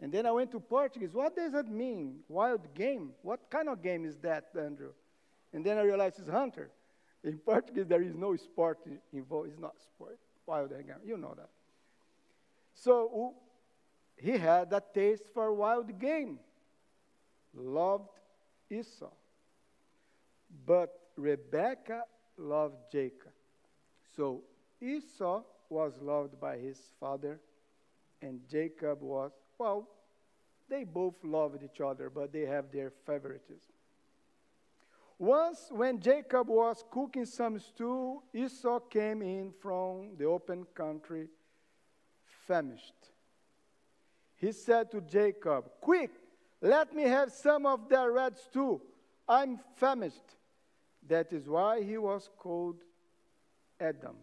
And 0.01 0.11
then 0.11 0.25
I 0.25 0.31
went 0.31 0.51
to 0.51 0.59
Portuguese. 0.59 1.13
What 1.13 1.35
does 1.35 1.53
that 1.53 1.67
mean? 1.67 2.19
Wild 2.27 2.73
game? 2.73 3.11
What 3.21 3.49
kind 3.49 3.69
of 3.69 3.81
game 3.81 4.05
is 4.05 4.17
that, 4.17 4.49
Andrew? 4.59 4.91
And 5.53 5.65
then 5.65 5.77
I 5.77 5.81
realized 5.81 6.19
it's 6.19 6.29
hunter. 6.29 6.69
In 7.23 7.37
Portuguese, 7.45 7.87
there 7.87 8.01
is 8.01 8.13
no 8.13 8.35
sport 8.35 8.79
involved. 9.13 9.49
It's 9.49 9.59
not 9.59 9.79
sport. 9.81 10.19
Wild 10.45 10.69
game. 10.69 10.95
You 11.05 11.17
know 11.17 11.33
that. 11.35 11.49
So 12.73 13.33
he 14.17 14.31
had 14.31 14.71
a 14.71 14.81
taste 14.93 15.23
for 15.33 15.53
wild 15.53 15.99
game. 15.99 16.39
Loved 17.57 18.09
Esau. 18.69 19.11
But 20.65 20.93
Rebekah 21.15 22.03
loved 22.37 22.75
Jacob. 22.91 23.33
So 24.15 24.43
Esau 24.81 25.43
was 25.69 25.93
loved 26.01 26.39
by 26.39 26.57
his 26.57 26.79
father, 26.99 27.39
and 28.21 28.39
Jacob 28.49 29.01
was 29.01 29.31
well, 29.57 29.87
they 30.69 30.83
both 30.83 31.15
loved 31.23 31.63
each 31.63 31.81
other, 31.81 32.09
but 32.09 32.31
they 32.31 32.45
have 32.45 32.71
their 32.71 32.91
favoritism. 33.05 33.73
Once, 35.19 35.69
when 35.71 35.99
Jacob 35.99 36.47
was 36.47 36.83
cooking 36.91 37.25
some 37.25 37.57
stew, 37.57 38.21
Esau 38.33 38.79
came 38.79 39.21
in 39.23 39.51
from 39.51 40.15
the 40.17 40.25
open 40.25 40.65
country, 40.75 41.27
famished. 42.47 42.93
He 44.35 44.51
said 44.51 44.91
to 44.91 45.01
Jacob, 45.01 45.71
Quick, 45.81 46.11
let 46.61 46.93
me 46.93 47.03
have 47.03 47.31
some 47.31 47.65
of 47.65 47.89
that 47.89 48.11
red 48.11 48.37
stew. 48.37 48.81
I'm 49.27 49.59
famished. 49.75 50.35
That 51.07 51.31
is 51.31 51.47
why 51.47 51.83
he 51.83 51.97
was 51.97 52.29
called 52.37 52.77
Edom. 53.79 54.15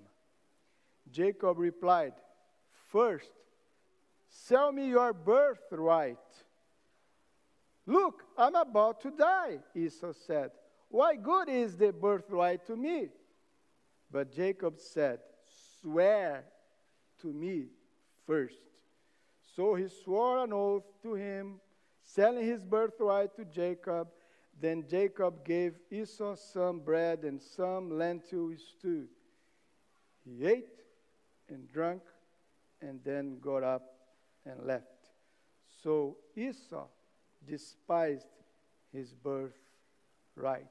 Jacob 1.11 1.59
replied, 1.59 2.15
First, 2.89 3.31
Sell 4.29 4.73
me 4.73 4.89
your 4.89 5.13
birthright. 5.13 6.19
Look, 7.87 8.25
I'm 8.37 8.57
about 8.57 9.01
to 9.03 9.11
die, 9.13 9.59
Esau 9.75 10.13
said. 10.13 10.51
Why 10.89 11.15
good 11.15 11.49
is 11.49 11.77
the 11.77 11.93
birthright 11.93 12.67
to 12.67 12.77
me? 12.77 13.09
But 14.11 14.33
Jacob 14.33 14.79
said, 14.79 15.21
Swear 15.81 16.45
to 17.21 17.33
me 17.33 17.67
first. 18.27 18.59
So 19.55 19.75
he 19.75 19.87
swore 19.89 20.43
an 20.43 20.53
oath 20.53 20.85
to 21.03 21.15
him, 21.15 21.61
selling 22.05 22.45
his 22.45 22.63
birthright 22.63 23.35
to 23.37 23.45
Jacob. 23.45 24.09
Then 24.61 24.85
Jacob 24.89 25.45
gave 25.45 25.75
Esau 25.91 26.37
some 26.37 26.81
bread 26.81 27.25
and 27.25 27.41
some 27.43 27.99
lentil 27.99 28.53
stew. 28.57 29.07
He 30.25 30.47
ate 30.47 30.81
and 31.49 31.69
drank 31.69 32.03
and 32.81 33.01
then 33.05 33.39
got 33.41 33.65
up 33.65 33.83
and 34.47 34.65
left. 34.65 35.11
So 35.83 36.17
Esau 36.37 36.87
despised 37.47 38.29
his 38.93 39.13
birthright. 39.13 40.67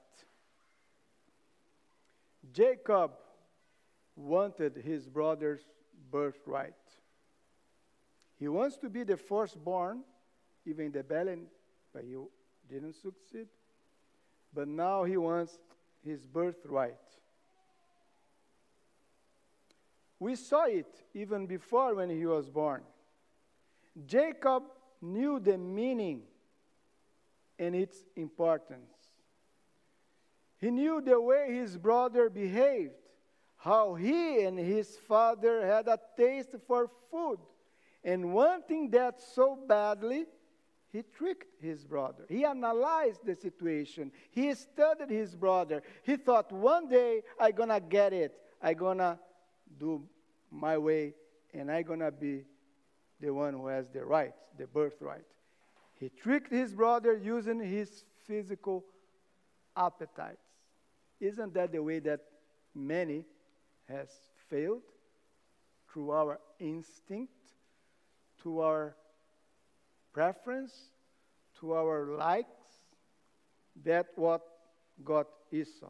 Jacob 2.51 3.11
wanted 4.15 4.75
his 4.77 5.07
brother's 5.07 5.61
birthright. 6.11 6.73
He 8.37 8.47
wants 8.47 8.77
to 8.77 8.89
be 8.89 9.03
the 9.03 9.17
firstborn, 9.17 10.03
even 10.65 10.91
the 10.91 11.03
belly, 11.03 11.39
but 11.93 12.03
he 12.03 12.15
didn't 12.69 12.93
succeed. 12.93 13.47
But 14.53 14.67
now 14.67 15.03
he 15.03 15.17
wants 15.17 15.59
his 16.05 16.25
birthright. 16.25 16.97
We 20.19 20.35
saw 20.35 20.65
it 20.65 21.03
even 21.13 21.47
before 21.47 21.95
when 21.95 22.09
he 22.09 22.25
was 22.25 22.49
born. 22.49 22.81
Jacob 24.05 24.63
knew 25.01 25.39
the 25.39 25.57
meaning 25.57 26.23
and 27.59 27.75
its 27.75 27.97
importance. 28.15 28.89
He 30.57 30.71
knew 30.71 31.01
the 31.01 31.19
way 31.19 31.53
his 31.53 31.77
brother 31.77 32.29
behaved, 32.29 32.93
how 33.57 33.95
he 33.95 34.43
and 34.43 34.57
his 34.57 34.97
father 34.97 35.65
had 35.65 35.87
a 35.87 35.99
taste 36.15 36.55
for 36.67 36.89
food, 37.11 37.39
and 38.03 38.33
wanting 38.33 38.89
that 38.91 39.21
so 39.21 39.57
badly, 39.67 40.25
he 40.93 41.01
tricked 41.17 41.59
his 41.59 41.83
brother. 41.83 42.23
He 42.29 42.45
analyzed 42.45 43.25
the 43.25 43.33
situation. 43.33 44.11
He 44.29 44.53
studied 44.53 45.09
his 45.09 45.33
brother. 45.35 45.81
He 46.03 46.17
thought, 46.17 46.51
one 46.51 46.87
day 46.87 47.23
I'm 47.39 47.53
going 47.53 47.69
to 47.69 47.79
get 47.79 48.13
it. 48.13 48.39
I'm 48.61 48.77
going 48.77 48.99
to 48.99 49.17
do 49.79 50.03
my 50.51 50.77
way, 50.77 51.15
and 51.51 51.71
I'm 51.71 51.83
going 51.83 52.01
to 52.01 52.11
be 52.11 52.43
the 53.19 53.33
one 53.33 53.53
who 53.55 53.65
has 53.67 53.89
the 53.89 54.05
right, 54.05 54.33
the 54.55 54.67
birthright. 54.67 55.25
He 55.99 56.09
tricked 56.09 56.51
his 56.51 56.75
brother 56.75 57.17
using 57.17 57.59
his 57.59 58.03
physical 58.27 58.85
appetites. 59.75 60.45
Isn't 61.19 61.55
that 61.55 61.71
the 61.71 61.81
way 61.81 61.99
that 61.99 62.19
many 62.75 63.25
has 63.89 64.09
failed? 64.47 64.83
Through 65.91 66.11
our 66.11 66.39
instinct, 66.59 67.33
to 68.43 68.59
our 68.61 68.95
preference, 70.13 70.73
to 71.59 71.73
our 71.73 72.05
likes. 72.05 72.47
That 73.83 74.07
what 74.15 74.41
got 75.03 75.27
Esau. 75.51 75.89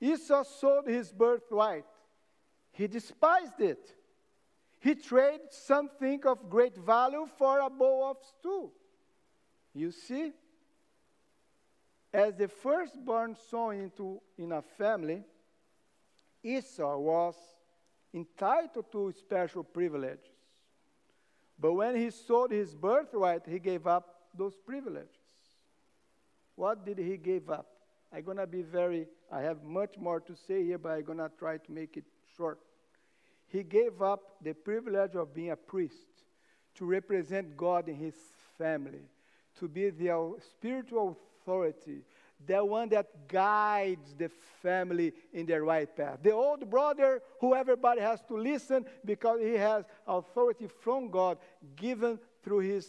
Esau 0.00 0.42
sold 0.42 0.88
his 0.88 1.12
birthright 1.12 1.84
he 2.76 2.86
despised 2.86 3.58
it. 3.60 3.94
He 4.80 4.94
traded 4.94 5.50
something 5.50 6.20
of 6.26 6.50
great 6.50 6.76
value 6.76 7.26
for 7.38 7.60
a 7.60 7.70
bowl 7.70 8.10
of 8.10 8.18
stew. 8.22 8.70
You 9.72 9.90
see? 9.90 10.32
As 12.12 12.34
the 12.34 12.48
firstborn 12.48 13.34
son 13.50 13.76
into, 13.76 14.20
in 14.36 14.52
a 14.52 14.60
family, 14.60 15.24
Esau 16.42 16.98
was 16.98 17.34
entitled 18.12 18.92
to 18.92 19.10
special 19.12 19.64
privileges. 19.64 20.35
But 21.58 21.72
when 21.72 21.96
he 21.96 22.10
sold 22.10 22.50
his 22.50 22.74
birthright, 22.74 23.42
he 23.46 23.58
gave 23.58 23.86
up 23.86 24.14
those 24.36 24.54
privileges. 24.54 25.08
What 26.54 26.84
did 26.84 26.98
he 26.98 27.16
give 27.16 27.50
up? 27.50 27.66
I'm 28.12 28.22
going 28.22 28.36
to 28.36 28.46
be 28.46 28.62
very, 28.62 29.06
I 29.30 29.40
have 29.40 29.62
much 29.62 29.98
more 29.98 30.20
to 30.20 30.34
say 30.34 30.64
here, 30.64 30.78
but 30.78 30.92
I'm 30.92 31.04
going 31.04 31.18
to 31.18 31.30
try 31.38 31.58
to 31.58 31.72
make 31.72 31.96
it 31.96 32.04
short. 32.36 32.58
He 33.48 33.62
gave 33.62 34.02
up 34.02 34.36
the 34.42 34.52
privilege 34.54 35.14
of 35.14 35.34
being 35.34 35.50
a 35.50 35.56
priest 35.56 36.24
to 36.76 36.84
represent 36.84 37.56
God 37.56 37.88
in 37.88 37.96
his 37.96 38.14
family, 38.58 39.08
to 39.58 39.68
be 39.68 39.90
the 39.90 40.34
spiritual 40.50 41.18
authority, 41.40 42.02
the 42.44 42.64
one 42.64 42.88
that 42.90 43.28
guides 43.28 44.14
the 44.16 44.30
family 44.62 45.12
in 45.32 45.46
the 45.46 45.60
right 45.60 45.94
path. 45.96 46.18
The 46.22 46.32
old 46.32 46.68
brother 46.68 47.22
who 47.40 47.54
everybody 47.54 48.00
has 48.00 48.20
to 48.28 48.36
listen 48.36 48.84
because 49.04 49.40
he 49.40 49.54
has 49.54 49.84
authority 50.06 50.68
from 50.80 51.10
God 51.10 51.38
given 51.76 52.18
through 52.42 52.60
his 52.60 52.86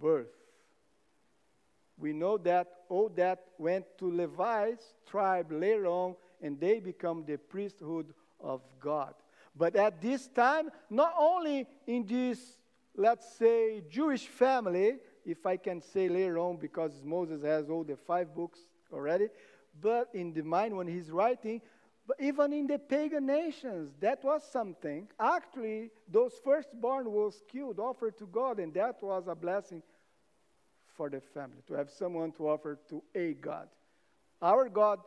birth. 0.00 0.28
We 1.98 2.12
know 2.12 2.36
that 2.38 2.68
all 2.88 3.08
that 3.16 3.42
went 3.58 3.86
to 3.98 4.10
Levi's 4.10 4.94
tribe 5.06 5.50
later 5.50 5.86
on, 5.86 6.14
and 6.42 6.60
they 6.60 6.78
become 6.78 7.24
the 7.26 7.38
priesthood 7.38 8.12
of 8.38 8.60
God. 8.80 9.14
But 9.56 9.76
at 9.76 10.02
this 10.02 10.28
time, 10.28 10.70
not 10.90 11.14
only 11.18 11.66
in 11.86 12.06
this, 12.06 12.58
let's 12.94 13.26
say, 13.36 13.82
Jewish 13.88 14.26
family, 14.26 14.98
if 15.26 15.44
I 15.44 15.56
can 15.56 15.82
say 15.82 16.08
later 16.08 16.38
on, 16.38 16.56
because 16.56 17.02
Moses 17.04 17.42
has 17.42 17.68
all 17.68 17.84
the 17.84 17.96
five 17.96 18.34
books 18.34 18.60
already, 18.92 19.28
but 19.80 20.08
in 20.14 20.32
the 20.32 20.42
mind 20.42 20.76
when 20.76 20.86
he's 20.86 21.10
writing, 21.10 21.60
but 22.06 22.16
even 22.20 22.52
in 22.52 22.66
the 22.68 22.78
pagan 22.78 23.26
nations, 23.26 23.92
that 24.00 24.22
was 24.22 24.42
something. 24.50 25.08
Actually, 25.18 25.90
those 26.08 26.32
firstborn 26.44 27.10
was 27.10 27.42
killed, 27.50 27.80
offered 27.80 28.16
to 28.18 28.26
God, 28.26 28.60
and 28.60 28.72
that 28.74 29.02
was 29.02 29.24
a 29.26 29.34
blessing 29.34 29.82
for 30.96 31.10
the 31.10 31.20
family 31.20 31.62
to 31.66 31.74
have 31.74 31.90
someone 31.90 32.32
to 32.32 32.48
offer 32.48 32.78
to 32.88 33.02
a 33.14 33.34
God. 33.34 33.68
Our 34.40 34.68
God 34.68 35.00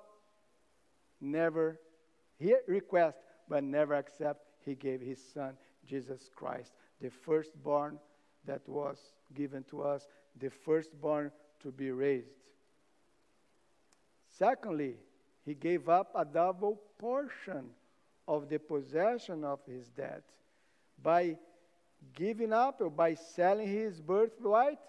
never 1.22 1.80
he 2.38 2.56
request 2.68 3.18
but 3.50 3.64
never 3.64 3.96
accept. 3.96 4.42
He 4.66 4.76
gave 4.76 5.02
his 5.02 5.20
son, 5.34 5.58
Jesus 5.86 6.30
Christ, 6.36 6.72
the 7.02 7.10
firstborn 7.10 8.00
that 8.46 8.68
was 8.68 8.98
given 9.34 9.64
to 9.70 9.82
us, 9.84 10.08
the 10.40 10.50
firstborn 10.50 11.32
to 11.62 11.72
be 11.72 11.92
raised. 11.92 12.28
Secondly, 14.38 14.96
he 15.46 15.54
gave 15.54 15.90
up 15.90 16.12
a 16.16 16.24
double 16.24 16.82
portion 16.98 17.70
of 18.28 18.50
the 18.50 18.60
possession 18.60 19.44
of 19.44 19.60
his 19.66 19.90
debt 19.90 20.24
by 21.02 21.38
giving 22.14 22.54
up 22.54 22.82
or 22.82 22.90
by 22.90 23.14
selling 23.14 23.68
his 23.68 24.00
birthright. 24.00 24.80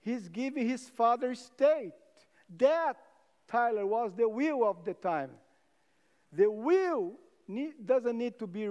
He's 0.00 0.28
giving 0.28 0.68
his 0.68 0.88
father's 0.88 1.40
estate. 1.40 1.92
That, 2.58 2.96
Tyler, 3.48 3.86
was 3.86 4.12
the 4.16 4.28
will 4.28 4.64
of 4.64 4.84
the 4.84 4.94
time. 4.94 5.30
The 6.32 6.50
will 6.50 7.12
need, 7.48 7.74
doesn't 7.84 8.16
need 8.16 8.38
to 8.38 8.46
be 8.46 8.68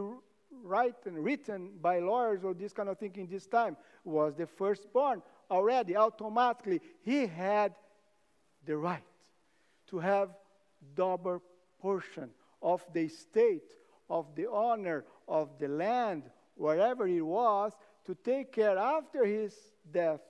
written, 0.64 1.22
written 1.22 1.72
by 1.82 2.00
lawyers 2.00 2.44
or 2.44 2.54
this 2.54 2.74
kind 2.74 2.90
of 2.90 2.98
thing 2.98 3.12
in 3.16 3.28
this 3.28 3.46
time. 3.46 3.78
Was 4.04 4.34
the 4.36 4.48
firstborn 4.48 5.22
already 5.52 5.96
automatically 5.96 6.82
he 7.04 7.28
had 7.28 7.74
the 8.66 8.78
right 8.78 9.04
to 9.88 10.00
have 10.00 10.30
double 10.96 11.42
portion 11.80 12.30
of 12.62 12.84
the 12.94 13.02
estate, 13.02 13.74
of 14.10 14.34
the 14.36 14.50
honor, 14.50 15.04
of 15.28 15.50
the 15.60 15.68
land, 15.68 16.24
wherever 16.56 17.08
it 17.08 17.22
was, 17.22 17.74
to 18.06 18.16
take 18.16 18.52
care 18.52 18.78
after 18.78 19.26
his 19.26 19.54
death 19.92 20.22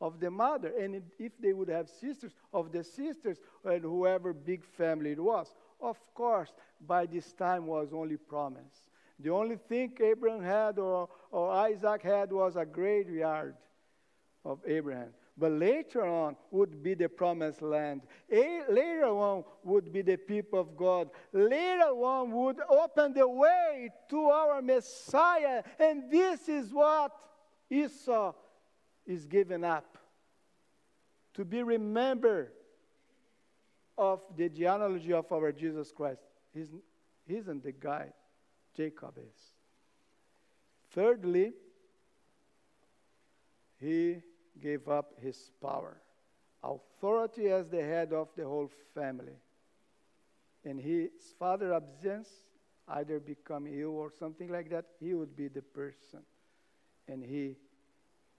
of 0.00 0.18
the 0.18 0.30
mother, 0.30 0.72
and 0.80 1.02
if 1.18 1.32
they 1.38 1.52
would 1.52 1.68
have 1.68 1.88
sisters, 1.88 2.32
of 2.54 2.72
the 2.72 2.82
sisters, 2.82 3.38
and 3.64 3.82
whoever 3.82 4.32
big 4.32 4.64
family 4.64 5.10
it 5.10 5.20
was. 5.20 5.54
Of 5.80 5.98
course, 6.14 6.52
by 6.86 7.06
this 7.06 7.32
time 7.32 7.66
was 7.66 7.92
only 7.92 8.16
promise. 8.16 8.88
The 9.22 9.30
only 9.30 9.56
thing 9.56 9.92
Abraham 10.00 10.42
had 10.42 10.78
or, 10.78 11.08
or 11.30 11.50
Isaac 11.50 12.02
had 12.02 12.32
was 12.32 12.56
a 12.56 12.64
graveyard 12.64 13.54
of 14.44 14.60
Abraham. 14.66 15.10
But 15.36 15.52
later 15.52 16.04
on 16.04 16.36
would 16.50 16.82
be 16.82 16.94
the 16.94 17.08
promised 17.08 17.62
land. 17.62 18.02
A, 18.30 18.62
later 18.68 19.06
on 19.06 19.44
would 19.64 19.92
be 19.92 20.02
the 20.02 20.16
people 20.16 20.58
of 20.58 20.76
God. 20.76 21.10
Later 21.32 21.90
on 21.90 22.30
would 22.32 22.58
open 22.68 23.14
the 23.14 23.28
way 23.28 23.90
to 24.10 24.20
our 24.24 24.60
Messiah. 24.60 25.62
And 25.78 26.10
this 26.10 26.48
is 26.48 26.72
what 26.72 27.12
Esau 27.70 28.34
is 29.06 29.24
giving 29.26 29.64
up 29.64 29.98
to 31.34 31.44
be 31.44 31.62
remembered 31.62 32.52
of 33.96 34.20
the 34.36 34.48
genealogy 34.48 35.12
of 35.12 35.30
our 35.32 35.52
Jesus 35.52 35.90
Christ. 35.90 36.20
He 36.52 36.64
isn't 37.28 37.62
the 37.62 37.72
guy 37.72 38.12
Jacob 38.76 39.18
is. 39.18 39.40
Thirdly, 40.92 41.52
he 43.78 44.22
gave 44.60 44.88
up 44.88 45.12
his 45.20 45.50
power, 45.62 45.96
authority 46.62 47.48
as 47.48 47.68
the 47.68 47.82
head 47.82 48.12
of 48.12 48.28
the 48.36 48.44
whole 48.44 48.70
family. 48.94 49.36
In 50.64 50.78
his 50.78 51.10
father's 51.38 51.72
absence, 51.72 52.28
either 52.88 53.20
become 53.20 53.66
ill 53.66 53.96
or 53.96 54.10
something 54.18 54.50
like 54.50 54.68
that, 54.70 54.84
he 54.98 55.14
would 55.14 55.36
be 55.36 55.48
the 55.48 55.62
person. 55.62 56.20
And 57.08 57.24
he 57.24 57.56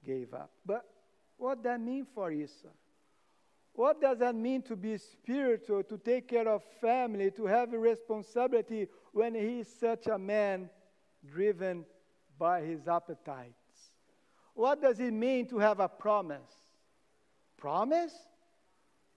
gave 0.06 0.34
up. 0.34 0.52
But 0.65 0.86
what 1.38 1.63
that 1.63 1.82
mean 1.82 2.06
for 2.13 2.32
Esau? 2.32 2.70
What 3.74 4.02
does 4.02 4.20
that 4.20 4.36
mean 4.36 4.62
to 4.64 4.76
be 4.76 4.98
spiritual, 4.98 5.84
to 5.84 5.98
take 5.98 6.28
care 6.28 6.48
of 6.48 6.64
family, 6.82 7.32
to 7.32 7.46
have 7.46 7.74
a 7.74 7.80
responsibility 7.80 8.88
when 9.14 9.34
he 9.34 9.60
is 9.60 9.68
such 9.80 10.08
a 10.08 10.18
man 10.18 10.70
driven 11.26 11.86
by 12.38 12.62
his 12.62 12.88
appetites? 12.88 13.56
What 14.54 14.82
does 14.82 15.00
it 15.00 15.14
mean 15.14 15.48
to 15.48 15.60
have 15.60 15.80
a 15.80 15.88
promise? 15.88 16.52
Promise? 17.58 18.14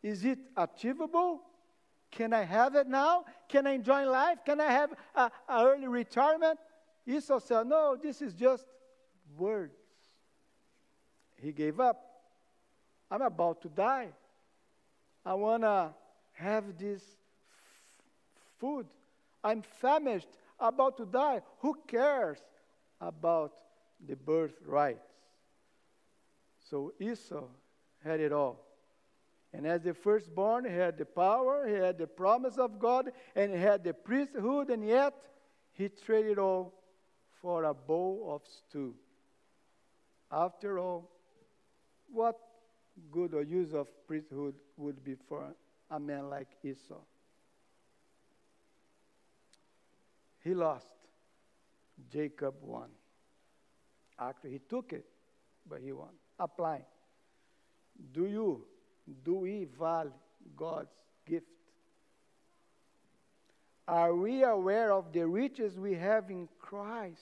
Is 0.03 0.25
it 0.25 0.38
achievable? 0.57 1.40
Can 2.11 2.33
I 2.33 2.43
have 2.43 2.77
it 2.77 2.87
now? 2.87 3.25
Can 3.49 3.67
I 3.67 3.73
enjoy 3.73 4.09
life? 4.09 4.38
Can 4.47 4.61
I 4.61 4.71
have 4.71 4.95
an 5.17 5.31
early 5.51 5.88
retirement? 5.88 6.61
Esau 7.07 7.40
said, 7.40 7.67
No, 7.67 7.97
this 8.01 8.23
is 8.23 8.35
just 8.35 8.64
words. 9.37 9.75
He 11.43 11.53
gave 11.53 11.81
up. 11.81 12.01
I'm 13.11 13.23
about 13.23 13.61
to 13.62 13.69
die. 13.69 14.11
I 15.25 15.35
want 15.35 15.63
to 15.63 15.95
have 16.33 16.79
this 16.79 17.03
f- 17.03 18.59
food. 18.59 18.87
I'm 19.43 19.63
famished, 19.81 20.29
about 20.59 20.97
to 20.99 21.07
die. 21.07 21.43
Who 21.61 21.79
cares 21.87 22.39
about 23.01 23.53
the 24.07 24.17
birthright? 24.17 25.01
So 26.71 26.93
Esau 26.99 27.45
had 28.03 28.21
it 28.21 28.33
all. 28.33 28.65
And 29.53 29.67
as 29.67 29.83
the 29.83 29.95
firstborn, 29.95 30.65
he 30.65 30.73
had 30.73 30.99
the 30.99 31.05
power, 31.05 31.67
he 31.69 31.75
had 31.75 31.97
the 31.97 32.09
promise 32.09 32.59
of 32.59 32.79
God, 32.79 33.13
and 33.37 33.53
he 33.53 33.59
had 33.61 33.85
the 33.85 33.95
priesthood, 33.95 34.69
and 34.69 34.87
yet 34.87 35.15
he 35.73 35.89
traded 35.89 36.39
all 36.39 36.75
for 37.41 37.65
a 37.65 37.75
bowl 37.75 38.27
of 38.35 38.43
stew. 38.51 38.95
After 40.31 40.79
all, 40.79 41.09
what 42.11 42.37
good 43.11 43.35
or 43.35 43.42
use 43.42 43.74
of 43.74 43.87
priesthood 44.07 44.54
would 44.76 45.02
be 45.04 45.16
for 45.28 45.54
a 45.90 46.00
man 46.00 46.28
like 46.28 46.48
Esau? 46.62 47.00
He 50.42 50.54
lost. 50.54 50.87
Jacob 52.12 52.54
won. 52.61 52.88
Actually, 54.18 54.52
he 54.52 54.59
took 54.68 54.92
it, 54.92 55.07
but 55.68 55.80
he 55.80 55.92
won. 55.92 56.11
Apply. 56.38 56.85
Do 58.12 58.26
you, 58.26 58.64
do 59.24 59.37
we 59.37 59.66
value 59.78 60.12
God's 60.57 60.94
gift? 61.26 61.46
Are 63.87 64.14
we 64.14 64.42
aware 64.42 64.92
of 64.92 65.12
the 65.12 65.26
riches 65.26 65.78
we 65.78 65.94
have 65.94 66.30
in 66.30 66.48
Christ 66.59 67.20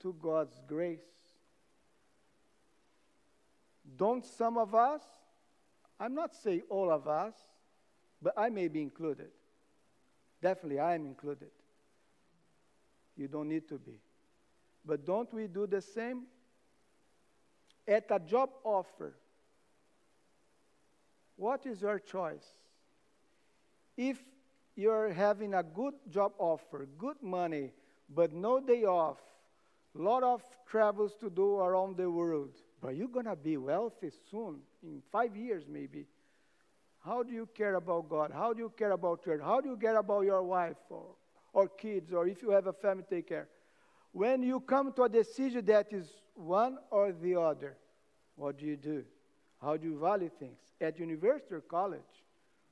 to 0.00 0.14
God's 0.20 0.60
grace? 0.66 1.00
Don't 3.96 4.24
some 4.24 4.56
of 4.58 4.74
us, 4.74 5.02
I'm 6.00 6.14
not 6.14 6.34
saying 6.34 6.62
all 6.68 6.90
of 6.90 7.06
us, 7.06 7.34
but 8.20 8.34
I 8.36 8.48
may 8.48 8.68
be 8.68 8.82
included. 8.82 9.30
Definitely, 10.40 10.80
I 10.80 10.94
am 10.94 11.06
included. 11.06 11.50
You 13.16 13.28
don't 13.28 13.48
need 13.48 13.68
to 13.68 13.78
be. 13.78 14.00
But 14.84 15.06
don't 15.06 15.32
we 15.32 15.46
do 15.46 15.66
the 15.66 15.80
same? 15.80 16.24
At 17.86 18.06
a 18.10 18.18
job 18.18 18.50
offer, 18.64 19.14
what 21.36 21.66
is 21.66 21.82
your 21.82 21.98
choice? 21.98 22.46
If 23.96 24.18
you're 24.74 25.12
having 25.12 25.54
a 25.54 25.62
good 25.62 25.94
job 26.10 26.32
offer, 26.38 26.88
good 26.98 27.22
money, 27.22 27.72
but 28.08 28.32
no 28.32 28.60
day 28.60 28.84
off, 28.84 29.18
lot 29.94 30.22
of 30.22 30.42
travels 30.66 31.14
to 31.20 31.30
do 31.30 31.58
around 31.58 31.96
the 31.96 32.10
world, 32.10 32.50
but 32.84 32.96
you're 32.96 33.08
going 33.08 33.24
to 33.24 33.34
be 33.34 33.56
wealthy 33.56 34.10
soon, 34.30 34.58
in 34.82 35.00
five 35.10 35.34
years 35.34 35.64
maybe. 35.66 36.04
How 37.02 37.22
do 37.22 37.32
you 37.32 37.48
care 37.56 37.76
about 37.76 38.10
God? 38.10 38.30
How 38.30 38.52
do 38.52 38.58
you 38.60 38.70
care 38.76 38.90
about 38.90 39.24
church? 39.24 39.40
How 39.42 39.62
do 39.62 39.70
you 39.70 39.76
care 39.78 39.96
about 39.96 40.20
your 40.20 40.42
wife 40.42 40.76
or, 40.90 41.06
or 41.54 41.66
kids, 41.66 42.12
or 42.12 42.28
if 42.28 42.42
you 42.42 42.50
have 42.50 42.66
a 42.66 42.74
family, 42.74 43.04
take 43.08 43.30
care? 43.30 43.48
When 44.12 44.42
you 44.42 44.60
come 44.60 44.92
to 44.92 45.04
a 45.04 45.08
decision 45.08 45.64
that 45.64 45.94
is 45.94 46.10
one 46.34 46.76
or 46.90 47.12
the 47.12 47.40
other, 47.40 47.78
what 48.36 48.58
do 48.58 48.66
you 48.66 48.76
do? 48.76 49.02
How 49.62 49.78
do 49.78 49.88
you 49.88 49.98
value 49.98 50.30
things? 50.38 50.58
At 50.78 50.98
university 50.98 51.54
or 51.54 51.62
college, 51.62 52.02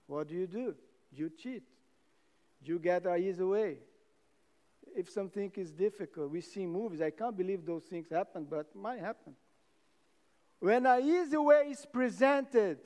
what 0.07 0.29
do 0.29 0.35
you 0.35 0.47
do? 0.47 0.75
Do 1.15 1.23
you 1.23 1.31
cheat? 1.31 1.63
Do 2.63 2.73
you 2.73 2.79
get 2.79 3.07
an 3.07 3.19
easy 3.19 3.45
way? 3.45 3.79
If 4.95 5.09
something 5.09 5.51
is 5.57 5.71
difficult, 5.73 6.31
we 6.31 6.43
see 6.43 6.67
movies. 6.67 7.01
I 7.01 7.11
can't 7.13 7.35
believe 7.35 7.65
those 7.65 7.85
things 7.85 8.11
happen, 8.11 8.47
but 8.51 8.77
might 8.77 9.01
happen. 9.01 9.35
When 10.63 10.87
an 10.87 11.03
easy 11.03 11.37
way 11.37 11.71
is 11.73 11.85
presented, 11.85 12.79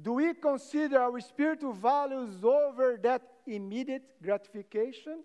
do 0.00 0.12
we 0.12 0.34
consider 0.34 1.00
our 1.00 1.18
spiritual 1.18 1.72
values 1.72 2.44
over 2.44 2.96
that 3.02 3.22
immediate 3.44 4.04
gratification? 4.22 5.24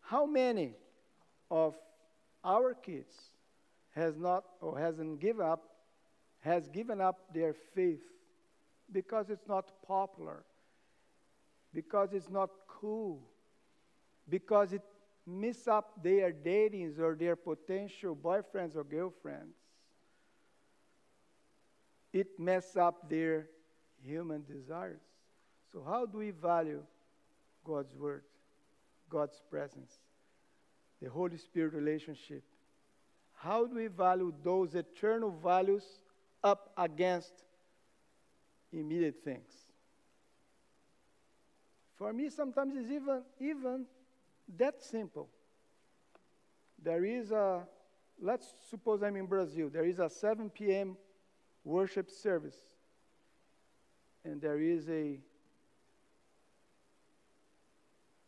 How 0.00 0.26
many 0.26 0.74
of 1.48 1.76
our 2.44 2.74
kids 2.74 3.14
has 3.92 4.16
not 4.16 4.42
or 4.60 4.76
hasn't 4.76 5.20
given 5.20 5.46
up 5.46 5.62
has 6.40 6.66
given 6.66 7.00
up 7.00 7.32
their 7.32 7.54
faith 7.54 8.02
because 8.90 9.30
it's 9.30 9.46
not 9.46 9.70
popular, 9.86 10.42
because 11.72 12.12
it's 12.12 12.28
not 12.28 12.50
cool, 12.66 13.22
because 14.28 14.72
it 14.72 14.82
miss 15.24 15.68
up 15.68 16.02
their 16.02 16.32
datings 16.32 16.98
or 16.98 17.14
their 17.14 17.36
potential 17.36 18.16
boyfriends 18.16 18.74
or 18.74 18.82
girlfriends. 18.82 19.61
It 22.12 22.38
mess 22.38 22.76
up 22.76 23.08
their 23.08 23.46
human 24.04 24.44
desires. 24.44 25.00
So 25.72 25.82
how 25.82 26.06
do 26.06 26.18
we 26.18 26.30
value 26.30 26.82
God's 27.64 27.94
word, 27.94 28.24
God's 29.08 29.40
presence, 29.50 29.92
the 31.00 31.08
Holy 31.08 31.38
Spirit 31.38 31.72
relationship? 31.72 32.42
How 33.34 33.66
do 33.66 33.76
we 33.76 33.86
value 33.86 34.32
those 34.44 34.74
eternal 34.74 35.30
values 35.42 35.84
up 36.44 36.72
against 36.76 37.32
immediate 38.72 39.16
things? 39.24 39.50
For 41.96 42.12
me, 42.12 42.28
sometimes 42.30 42.74
it's 42.76 42.90
even, 42.90 43.22
even 43.40 43.86
that 44.58 44.82
simple. 44.82 45.28
There 46.82 47.04
is 47.04 47.30
a, 47.30 47.62
let's 48.20 48.52
suppose 48.68 49.02
I'm 49.02 49.16
in 49.16 49.26
Brazil, 49.26 49.70
there 49.72 49.84
is 49.84 49.98
a 49.98 50.10
7 50.10 50.50
p.m. 50.50 50.96
worship 51.64 52.10
service, 52.10 52.56
and 54.24 54.40
there 54.40 54.58
is 54.58 54.88
a 54.88 55.18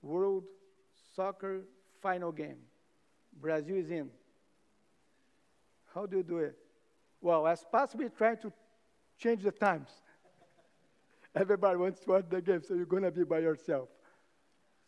World 0.03 0.45
Soccer 1.15 1.63
final 2.03 2.31
game. 2.33 2.59
Brazil 3.41 3.77
is 3.77 3.91
in. 3.91 4.11
How 5.95 6.07
do 6.07 6.19
you 6.19 6.23
do 6.23 6.39
it? 6.39 6.57
Well, 7.21 7.47
as 7.47 7.65
possibly 7.71 8.09
trying 8.11 8.37
to 8.39 8.53
change 9.19 9.43
the 9.43 9.53
times. 9.53 9.89
Everybody 11.35 11.79
wants 11.79 12.01
to 12.01 12.11
watch 12.11 12.27
the 12.29 12.43
game, 12.43 12.63
so 12.63 12.75
you're 12.75 12.85
going 12.85 13.05
to 13.05 13.11
be 13.11 13.25
by 13.25 13.39
yourself. 13.39 13.89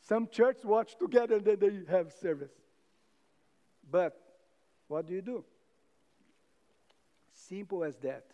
Some 0.00 0.28
churches 0.28 0.64
watch 0.64 0.96
together 0.96 1.36
and 1.36 1.44
then 1.44 1.58
they 1.58 1.92
have 1.92 2.12
service. 2.12 2.52
But 3.90 4.16
what 4.88 5.06
do 5.06 5.14
you 5.14 5.22
do? 5.22 5.44
Simple 7.32 7.84
as 7.84 7.96
that. 7.98 8.24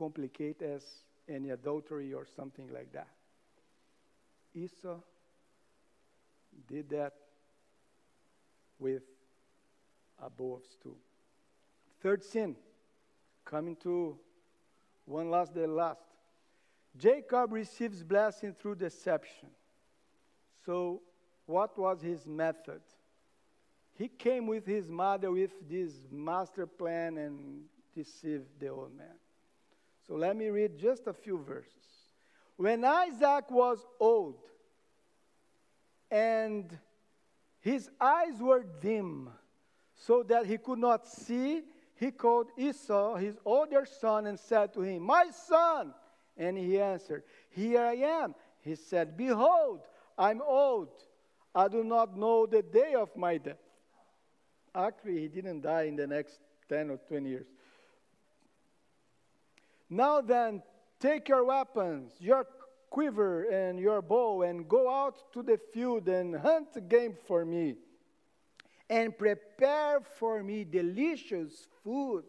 Complicate 0.00 0.62
as 0.62 0.82
any 1.28 1.50
adultery 1.50 2.14
or 2.14 2.24
something 2.34 2.72
like 2.72 2.90
that. 2.94 3.08
Esau 4.54 4.96
did 6.66 6.88
that 6.88 7.12
with 8.78 9.02
a 10.22 10.30
bow 10.30 10.54
of 10.54 10.62
stew. 10.64 10.96
Third 12.02 12.24
sin, 12.24 12.56
coming 13.44 13.76
to 13.82 14.18
one 15.04 15.30
last, 15.30 15.52
the 15.52 15.66
last. 15.66 16.00
Jacob 16.96 17.52
receives 17.52 18.02
blessing 18.02 18.54
through 18.58 18.76
deception. 18.76 19.50
So, 20.64 21.02
what 21.44 21.78
was 21.78 22.00
his 22.00 22.26
method? 22.26 22.80
He 23.98 24.08
came 24.08 24.46
with 24.46 24.64
his 24.64 24.88
mother 24.88 25.30
with 25.30 25.50
this 25.68 25.92
master 26.10 26.66
plan 26.66 27.18
and 27.18 27.64
deceived 27.94 28.48
the 28.58 28.68
old 28.68 28.96
man. 28.96 29.19
So, 30.10 30.16
let 30.16 30.36
me 30.36 30.48
read 30.48 30.76
just 30.76 31.06
a 31.06 31.12
few 31.12 31.38
verses. 31.38 31.72
When 32.56 32.84
Isaac 32.84 33.48
was 33.48 33.86
old 34.00 34.42
and 36.10 36.76
his 37.60 37.88
eyes 38.00 38.40
were 38.40 38.64
dim, 38.80 39.30
so 39.94 40.24
that 40.24 40.46
he 40.46 40.58
could 40.58 40.80
not 40.80 41.06
see, 41.06 41.62
he 41.94 42.10
called 42.10 42.48
Esau, 42.58 43.18
his 43.18 43.36
older 43.44 43.86
son, 43.86 44.26
and 44.26 44.36
said 44.36 44.74
to 44.74 44.80
him, 44.80 45.04
My 45.04 45.26
son! 45.30 45.94
And 46.36 46.58
he 46.58 46.80
answered, 46.80 47.22
Here 47.50 47.80
I 47.80 47.94
am. 47.94 48.34
He 48.62 48.74
said, 48.74 49.16
Behold, 49.16 49.82
I'm 50.18 50.42
old. 50.42 50.88
I 51.54 51.68
do 51.68 51.84
not 51.84 52.18
know 52.18 52.46
the 52.46 52.62
day 52.62 52.94
of 52.94 53.14
my 53.14 53.38
death. 53.38 53.62
Actually, 54.74 55.20
he 55.20 55.28
didn't 55.28 55.60
die 55.60 55.84
in 55.84 55.94
the 55.94 56.08
next 56.08 56.40
10 56.68 56.90
or 56.90 56.96
20 56.96 57.28
years. 57.28 57.46
Now 59.90 60.20
then, 60.20 60.62
take 61.00 61.28
your 61.28 61.44
weapons, 61.44 62.12
your 62.20 62.46
quiver 62.90 63.42
and 63.42 63.78
your 63.78 64.00
bow, 64.00 64.42
and 64.42 64.68
go 64.68 64.88
out 64.88 65.32
to 65.32 65.42
the 65.42 65.58
field 65.74 66.08
and 66.08 66.36
hunt 66.36 66.88
game 66.88 67.16
for 67.26 67.44
me. 67.44 67.74
And 68.88 69.16
prepare 69.16 70.00
for 70.00 70.42
me 70.42 70.64
delicious 70.64 71.66
food, 71.82 72.24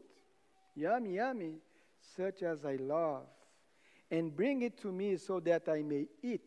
yummy, 0.76 1.16
yummy, 1.16 1.56
such 2.16 2.44
as 2.44 2.66
I 2.66 2.76
love. 2.76 3.28
And 4.10 4.36
bring 4.36 4.64
it 4.64 4.80
to 4.82 4.92
me 4.92 5.18
so 5.18 5.40
that 5.40 5.70
I 5.70 5.82
may 5.84 6.08
eat 6.22 6.42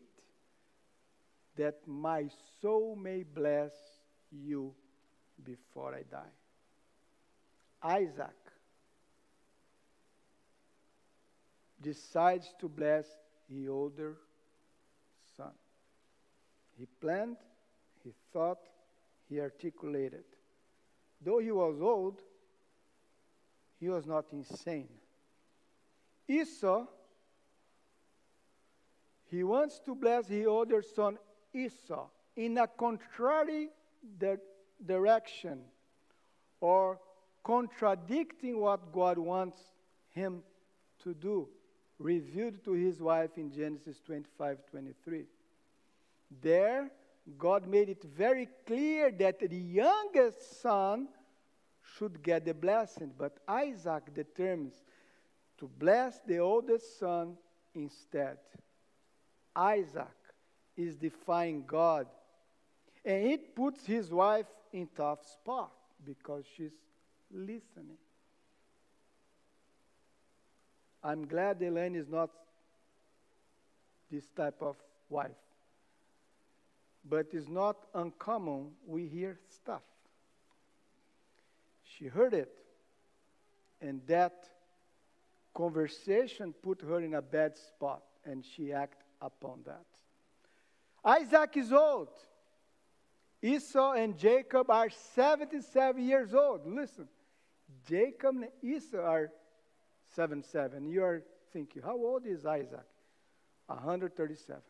that 1.55 1.79
my 1.87 2.29
soul 2.61 2.95
may 2.95 3.23
bless 3.23 3.71
you 4.31 4.73
before 5.43 5.95
I 5.95 6.03
die. 6.03 6.35
Isaac 7.81 8.44
decides 11.85 12.51
to 12.59 12.67
bless 12.67 13.05
his 13.47 13.69
older 13.69 14.17
son. 15.37 15.51
He 16.79 16.87
planned, 16.99 17.37
he 18.03 18.11
thought, 18.33 18.57
he 19.29 19.39
articulated. 19.39 20.23
Though 21.21 21.37
he 21.37 21.51
was 21.51 21.79
old, 21.79 22.21
he 23.79 23.87
was 23.87 24.07
not 24.07 24.25
insane. 24.31 24.89
Esau, 26.27 26.87
he 29.29 29.43
wants 29.43 29.79
to 29.85 29.93
bless 29.93 30.27
his 30.27 30.47
older 30.47 30.81
son 30.81 31.19
Esau 31.53 32.07
in 32.35 32.57
a 32.57 32.67
contrary 32.67 33.69
di- 34.17 34.37
direction 34.83 35.59
or 36.61 36.99
contradicting 37.43 38.59
what 38.59 38.91
God 38.91 39.19
wants 39.19 39.59
him 40.09 40.41
to 41.03 41.13
do, 41.13 41.47
revealed 41.99 42.63
to 42.65 42.73
his 42.73 43.01
wife 43.01 43.37
in 43.37 43.51
Genesis 43.51 43.99
25 44.05 44.57
23. 44.69 45.25
There, 46.41 46.91
God 47.37 47.67
made 47.67 47.89
it 47.89 48.03
very 48.03 48.49
clear 48.65 49.11
that 49.11 49.39
the 49.39 49.57
youngest 49.57 50.61
son 50.61 51.07
should 51.97 52.21
get 52.21 52.45
the 52.45 52.53
blessing, 52.53 53.11
but 53.17 53.37
Isaac 53.47 54.13
determines 54.13 54.83
to 55.57 55.69
bless 55.79 56.19
the 56.27 56.39
oldest 56.39 56.99
son 56.99 57.37
instead. 57.73 58.37
Isaac 59.55 60.07
is 60.75 60.95
defying 60.95 61.63
God, 61.65 62.07
and 63.03 63.27
it 63.27 63.55
puts 63.55 63.85
his 63.85 64.11
wife 64.11 64.47
in 64.73 64.89
tough 64.95 65.25
spot 65.25 65.71
because 66.03 66.43
she's 66.57 66.73
listening. 67.31 67.97
I'm 71.05 71.27
glad 71.27 71.61
Elaine 71.61 71.95
is 71.95 72.09
not 72.09 72.31
this 74.11 74.25
type 74.35 74.59
of 74.61 74.75
wife. 75.07 75.37
But 77.07 77.27
it's 77.31 77.47
not 77.47 77.77
uncommon 77.93 78.71
we 78.87 79.05
hear 79.05 79.37
stuff. 79.47 79.83
She 81.83 82.07
heard 82.07 82.33
it, 82.33 82.57
and 83.79 84.01
that 84.07 84.49
conversation 85.53 86.55
put 86.63 86.81
her 86.81 86.99
in 86.99 87.13
a 87.13 87.21
bad 87.21 87.55
spot, 87.55 88.01
and 88.25 88.43
she 88.43 88.73
acted 88.73 89.05
upon 89.21 89.59
that. 89.67 89.85
Isaac 91.05 91.55
is 91.55 91.71
old. 91.71 92.09
Esau 93.43 93.91
and 93.91 94.17
Jacob 94.17 94.71
are 94.71 94.89
77 94.89 96.03
years 96.03 96.33
old. 96.33 96.65
Listen, 96.65 97.07
Jacob 97.87 98.37
and 98.37 98.47
Esau 98.63 98.97
are 98.97 99.29
77. 100.15 100.87
You 100.87 101.03
are 101.03 101.23
thinking, 101.51 101.81
how 101.81 101.95
old 101.95 102.25
is 102.25 102.45
Isaac? 102.45 102.85
137. 103.67 104.61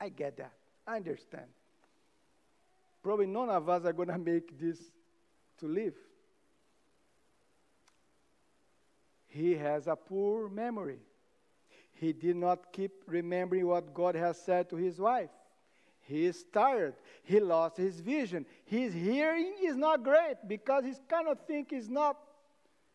I 0.00 0.08
get 0.08 0.36
that. 0.36 0.52
I 0.86 0.96
understand. 0.96 1.46
Probably 3.02 3.26
none 3.26 3.50
of 3.50 3.68
us 3.68 3.84
are 3.84 3.92
going 3.92 4.08
to 4.12 4.18
make 4.18 4.58
this 4.58 4.78
to 5.60 5.66
live. 5.66 5.94
He 9.26 9.56
has 9.56 9.88
a 9.88 9.96
poor 9.96 10.48
memory. 10.48 11.00
He 11.92 12.12
did 12.12 12.36
not 12.36 12.72
keep 12.72 12.92
remembering 13.06 13.66
what 13.66 13.94
God 13.94 14.14
has 14.14 14.40
said 14.40 14.70
to 14.70 14.76
his 14.76 14.98
wife. 14.98 15.30
He 16.02 16.26
is 16.26 16.44
tired. 16.52 16.94
He 17.22 17.40
lost 17.40 17.76
his 17.76 18.00
vision. 18.00 18.46
His 18.64 18.92
hearing 18.92 19.54
is 19.62 19.76
not 19.76 20.04
great 20.04 20.36
because 20.46 20.84
his 20.84 21.00
kind 21.08 21.28
of 21.28 21.38
think 21.46 21.72
is 21.72 21.88
not 21.88 22.16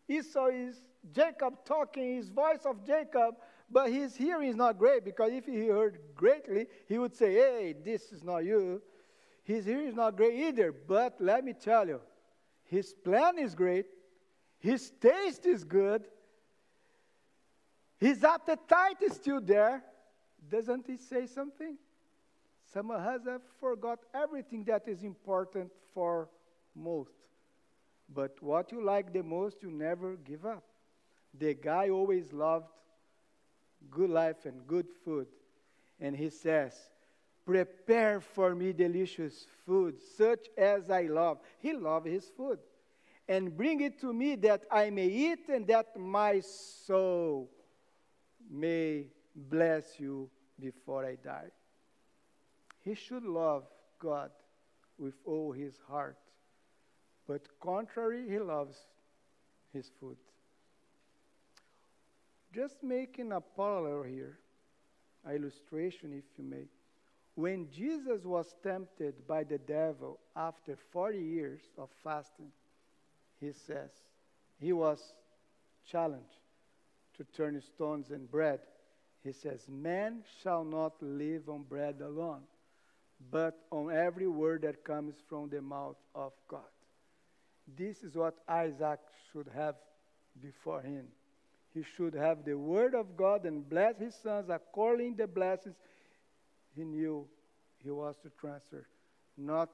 Esau 0.09 0.47
is 0.47 0.75
Jacob 1.11 1.65
talking, 1.65 2.15
his 2.15 2.29
voice 2.29 2.65
of 2.65 2.85
Jacob, 2.85 3.35
but 3.71 3.91
his 3.91 4.15
hearing 4.15 4.49
is 4.49 4.55
not 4.55 4.77
great 4.77 5.05
because 5.05 5.31
if 5.31 5.45
he 5.45 5.67
heard 5.67 5.99
greatly, 6.15 6.67
he 6.87 6.97
would 6.97 7.15
say, 7.15 7.33
Hey, 7.33 7.75
this 7.83 8.11
is 8.11 8.23
not 8.23 8.39
you. 8.39 8.81
His 9.43 9.65
hearing 9.65 9.87
is 9.87 9.95
not 9.95 10.15
great 10.15 10.33
either. 10.33 10.71
But 10.71 11.19
let 11.19 11.43
me 11.43 11.53
tell 11.53 11.87
you, 11.87 12.01
his 12.63 12.93
plan 12.93 13.39
is 13.39 13.55
great, 13.55 13.85
his 14.59 14.91
taste 15.01 15.45
is 15.45 15.63
good, 15.63 16.05
his 17.99 18.23
appetite 18.23 19.01
is 19.01 19.13
still 19.13 19.41
there. 19.41 19.83
Doesn't 20.49 20.87
he 20.87 20.97
say 20.97 21.25
something? 21.27 21.77
Some 22.71 22.91
of 22.91 23.01
us 23.01 23.25
have 23.25 23.41
forgot 23.59 23.99
everything 24.13 24.63
that 24.65 24.87
is 24.87 25.03
important 25.03 25.71
for 25.93 26.29
most. 26.75 27.11
But 28.13 28.41
what 28.41 28.71
you 28.71 28.83
like 28.83 29.11
the 29.11 29.23
most, 29.23 29.61
you 29.61 29.69
never 29.69 30.15
give 30.15 30.45
up. 30.45 30.63
The 31.37 31.53
guy 31.53 31.89
always 31.89 32.33
loved 32.33 32.67
good 33.89 34.09
life 34.09 34.45
and 34.45 34.65
good 34.67 34.87
food. 35.03 35.27
And 35.99 36.15
he 36.15 36.29
says, 36.29 36.73
Prepare 37.45 38.19
for 38.19 38.53
me 38.53 38.73
delicious 38.73 39.47
food, 39.65 39.99
such 40.17 40.47
as 40.57 40.89
I 40.89 41.03
love. 41.03 41.39
He 41.59 41.73
loved 41.73 42.07
his 42.07 42.25
food. 42.25 42.59
And 43.27 43.55
bring 43.55 43.81
it 43.81 43.99
to 44.01 44.13
me 44.13 44.35
that 44.35 44.63
I 44.71 44.89
may 44.89 45.07
eat 45.07 45.49
and 45.49 45.67
that 45.67 45.97
my 45.99 46.41
soul 46.41 47.49
may 48.49 49.07
bless 49.35 49.99
you 49.99 50.29
before 50.59 51.05
I 51.05 51.15
die. 51.15 51.49
He 52.81 52.95
should 52.95 53.23
love 53.23 53.65
God 53.99 54.31
with 54.97 55.15
all 55.25 55.51
his 55.51 55.79
heart. 55.87 56.17
But 57.27 57.47
contrary, 57.59 58.27
he 58.27 58.39
loves 58.39 58.77
his 59.71 59.91
food. 59.99 60.17
Just 62.53 62.83
making 62.83 63.31
a 63.31 63.41
parallel 63.41 64.03
here, 64.03 64.39
an 65.25 65.35
illustration, 65.35 66.13
if 66.13 66.23
you 66.37 66.43
may. 66.43 66.67
When 67.35 67.69
Jesus 67.71 68.25
was 68.25 68.55
tempted 68.63 69.27
by 69.27 69.43
the 69.43 69.59
devil 69.59 70.19
after 70.35 70.75
40 70.91 71.19
years 71.19 71.61
of 71.77 71.89
fasting, 72.03 72.51
he 73.39 73.51
says, 73.51 73.91
he 74.59 74.73
was 74.73 75.13
challenged 75.89 76.25
to 77.17 77.23
turn 77.23 77.61
stones 77.61 78.11
and 78.11 78.29
bread. 78.29 78.59
He 79.23 79.31
says, 79.31 79.67
Man 79.69 80.23
shall 80.41 80.63
not 80.63 80.93
live 81.01 81.49
on 81.49 81.63
bread 81.63 82.01
alone, 82.01 82.41
but 83.31 83.57
on 83.71 83.91
every 83.91 84.27
word 84.27 84.63
that 84.63 84.83
comes 84.83 85.15
from 85.27 85.49
the 85.49 85.61
mouth 85.61 85.97
of 86.15 86.33
God. 86.47 86.61
This 87.77 88.03
is 88.03 88.15
what 88.15 88.35
Isaac 88.47 88.99
should 89.31 89.49
have 89.55 89.75
before 90.41 90.81
him. 90.81 91.07
He 91.79 91.85
should 91.95 92.13
have 92.13 92.43
the 92.43 92.57
word 92.57 92.93
of 92.93 93.15
God 93.15 93.45
and 93.45 93.67
bless 93.67 93.97
his 93.97 94.13
sons 94.13 94.49
according 94.49 95.15
to 95.15 95.23
the 95.23 95.27
blessings 95.27 95.75
he 96.75 96.83
knew 96.83 97.25
he 97.77 97.89
was 97.89 98.17
to 98.23 98.29
transfer, 98.37 98.85
not 99.37 99.69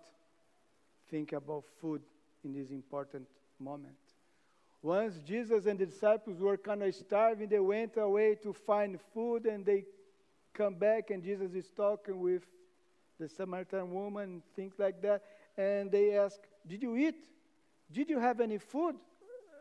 think 1.10 1.34
about 1.34 1.64
food 1.82 2.04
in 2.44 2.54
this 2.54 2.70
important 2.70 3.28
moment. 3.60 3.96
Once 4.84 5.16
Jesus 5.26 5.66
and 5.66 5.80
the 5.80 5.88
disciples 5.88 6.40
were 6.40 6.58
kind 6.58 6.84
of 6.84 6.94
starving, 6.94 7.50
they 7.50 7.60
went 7.60 7.98
away 7.98 8.36
to 8.44 8.54
find 8.54 9.00
food 9.12 9.48
and 9.48 9.66
they 9.66 9.84
come 10.54 10.76
back, 10.76 11.10
and 11.10 11.24
Jesus 11.24 11.54
is 11.56 11.72
talking 11.76 12.20
with 12.20 12.44
the 13.20 13.28
Samaritan 13.28 13.92
woman, 13.92 14.44
things 14.56 14.76
like 14.78 15.02
that. 15.02 15.24
And 15.58 15.92
they 15.92 16.16
ask, 16.16 16.38
Did 16.68 16.84
you 16.84 16.96
eat? 16.98 17.26
Did 17.92 18.12
you 18.12 18.20
have 18.20 18.42
any 18.42 18.60
food 18.60 18.94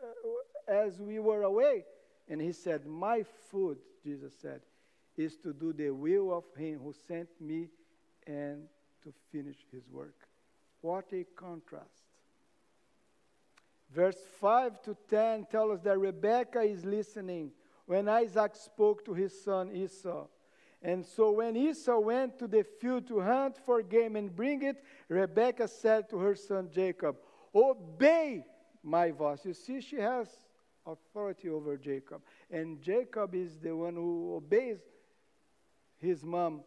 uh, 0.03 0.71
as 0.71 0.99
we 0.99 1.17
were 1.17 1.41
away? 1.41 1.85
And 2.27 2.41
he 2.41 2.51
said, 2.51 2.85
My 2.85 3.23
food, 3.49 3.77
Jesus 4.03 4.33
said, 4.41 4.61
is 5.17 5.37
to 5.37 5.53
do 5.53 5.73
the 5.73 5.91
will 5.91 6.35
of 6.35 6.43
him 6.57 6.79
who 6.79 6.93
sent 7.07 7.29
me 7.39 7.67
and 8.27 8.63
to 9.03 9.13
finish 9.31 9.57
his 9.71 9.83
work. 9.89 10.27
What 10.81 11.05
a 11.13 11.25
contrast. 11.35 12.03
Verse 13.93 14.17
5 14.41 14.81
to 14.83 14.97
10 15.09 15.47
tell 15.51 15.71
us 15.71 15.81
that 15.81 15.97
Rebekah 15.97 16.61
is 16.61 16.83
listening 16.83 17.51
when 17.85 18.09
Isaac 18.09 18.55
spoke 18.55 19.05
to 19.05 19.13
his 19.13 19.43
son 19.43 19.71
Esau. 19.71 20.27
And 20.81 21.05
so 21.05 21.31
when 21.31 21.55
Esau 21.55 21.99
went 21.99 22.37
to 22.39 22.47
the 22.47 22.63
field 22.63 23.07
to 23.07 23.19
hunt 23.21 23.57
for 23.65 23.81
game 23.81 24.15
and 24.15 24.35
bring 24.35 24.63
it, 24.63 24.83
Rebekah 25.07 25.67
said 25.67 26.09
to 26.09 26.17
her 26.17 26.35
son 26.35 26.69
Jacob, 26.71 27.17
Obey 27.53 28.45
my 28.83 29.11
voice. 29.11 29.45
You 29.45 29.53
see, 29.53 29.81
she 29.81 29.95
has 29.95 30.27
authority 30.85 31.49
over 31.49 31.77
Jacob. 31.77 32.21
And 32.49 32.81
Jacob 32.81 33.33
is 33.35 33.57
the 33.57 33.75
one 33.75 33.95
who 33.95 34.35
obeys 34.35 34.79
his 35.97 36.23
mom 36.23 36.61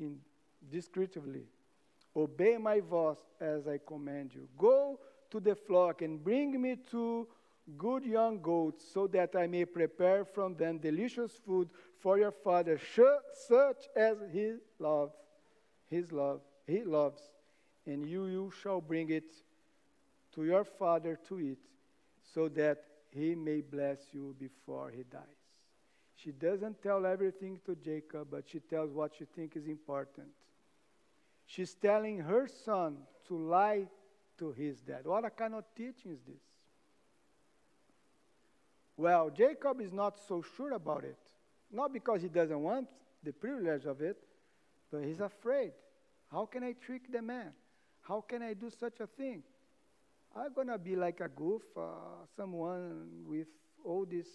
indiscreetly. 0.00 1.44
Obey 2.14 2.56
my 2.58 2.80
voice 2.80 3.24
as 3.40 3.66
I 3.66 3.78
command 3.86 4.32
you. 4.34 4.48
Go 4.56 4.98
to 5.30 5.40
the 5.40 5.54
flock 5.54 6.02
and 6.02 6.22
bring 6.22 6.60
me 6.60 6.76
two 6.90 7.26
good 7.76 8.04
young 8.04 8.40
goats, 8.40 8.84
so 8.94 9.08
that 9.08 9.34
I 9.34 9.48
may 9.48 9.64
prepare 9.64 10.24
from 10.24 10.54
them 10.54 10.78
delicious 10.78 11.32
food 11.44 11.68
for 11.98 12.16
your 12.16 12.30
father, 12.30 12.78
such 12.78 13.88
as 13.96 14.16
he 14.32 14.54
loves, 14.78 15.16
his 15.90 16.12
love, 16.12 16.42
he 16.66 16.84
loves, 16.84 17.20
and 17.84 18.08
you, 18.08 18.26
you 18.26 18.52
shall 18.62 18.80
bring 18.80 19.10
it 19.10 19.34
to 20.36 20.44
your 20.44 20.64
father 20.64 21.18
to 21.28 21.40
eat, 21.40 21.58
so 22.32 22.48
that 22.50 22.84
he 23.10 23.34
may 23.34 23.62
bless 23.62 23.98
you 24.12 24.36
before 24.38 24.90
he 24.90 25.02
dies. 25.02 25.22
She 26.14 26.30
doesn't 26.30 26.82
tell 26.82 27.04
everything 27.04 27.58
to 27.66 27.74
Jacob, 27.74 28.28
but 28.30 28.44
she 28.48 28.60
tells 28.60 28.92
what 28.92 29.12
she 29.18 29.24
thinks 29.24 29.56
is 29.56 29.66
important. 29.66 30.28
She's 31.46 31.74
telling 31.74 32.18
her 32.20 32.48
son 32.48 32.98
to 33.28 33.38
lie 33.38 33.88
to 34.38 34.52
his 34.52 34.80
dad. 34.80 35.00
What 35.04 35.24
a 35.24 35.30
kind 35.30 35.54
of 35.54 35.64
teaching 35.74 36.12
is 36.12 36.20
this? 36.26 36.42
Well, 38.96 39.30
Jacob 39.30 39.80
is 39.80 39.92
not 39.92 40.18
so 40.26 40.42
sure 40.56 40.72
about 40.72 41.04
it. 41.04 41.18
Not 41.70 41.92
because 41.92 42.22
he 42.22 42.28
doesn't 42.28 42.60
want 42.60 42.88
the 43.22 43.32
privilege 43.32 43.84
of 43.84 44.00
it, 44.00 44.16
but 44.90 45.02
he's 45.04 45.20
afraid. 45.20 45.72
How 46.30 46.46
can 46.46 46.62
I 46.62 46.72
trick 46.72 47.10
the 47.10 47.22
man? 47.22 47.52
How 48.02 48.20
can 48.20 48.42
I 48.42 48.54
do 48.54 48.70
such 48.70 49.00
a 49.00 49.06
thing? 49.06 49.42
I'm 50.38 50.52
going 50.52 50.66
to 50.66 50.78
be 50.78 50.96
like 50.96 51.20
a 51.20 51.28
goof, 51.28 51.62
uh, 51.76 51.80
someone 52.36 53.24
with 53.26 53.48
all 53.82 54.04
this 54.04 54.26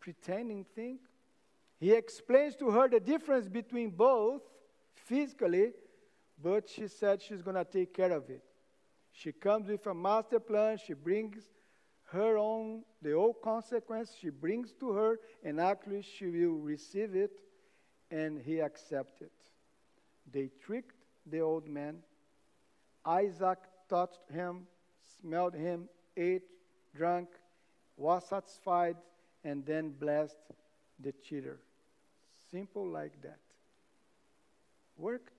pretending 0.00 0.64
thing. 0.64 0.98
He 1.78 1.92
explains 1.92 2.56
to 2.56 2.70
her 2.70 2.88
the 2.88 2.98
difference 2.98 3.48
between 3.48 3.90
both 3.90 4.42
physically, 4.94 5.74
but 6.42 6.68
she 6.68 6.88
said 6.88 7.22
she's 7.22 7.40
going 7.40 7.54
to 7.54 7.64
take 7.64 7.94
care 7.94 8.10
of 8.10 8.28
it. 8.30 8.42
She 9.12 9.30
comes 9.30 9.68
with 9.68 9.86
a 9.86 9.94
master 9.94 10.40
plan, 10.40 10.78
she 10.84 10.94
brings 10.94 11.44
her 12.10 12.36
own, 12.36 12.82
the 13.00 13.12
old 13.12 13.36
consequence 13.42 14.16
she 14.20 14.30
brings 14.30 14.72
to 14.80 14.90
her, 14.90 15.20
and 15.44 15.60
actually 15.60 16.02
she 16.02 16.26
will 16.26 16.58
receive 16.58 17.14
it, 17.14 17.38
and 18.10 18.40
he 18.40 18.60
accepts 18.60 19.20
it. 19.20 19.32
They 20.30 20.50
tricked 20.64 20.96
the 21.26 21.40
old 21.40 21.68
man. 21.68 21.98
Isaac 23.04 23.58
touched 23.88 24.28
him, 24.32 24.66
smelled 25.22 25.54
him, 25.54 25.88
ate, 26.16 26.42
drank, 26.94 27.28
was 27.96 28.28
satisfied, 28.28 28.96
and 29.44 29.64
then 29.64 29.90
blessed 29.90 30.36
the 31.00 31.12
cheater. 31.12 31.58
Simple 32.50 32.86
like 32.86 33.20
that. 33.22 33.40
Worked. 34.98 35.32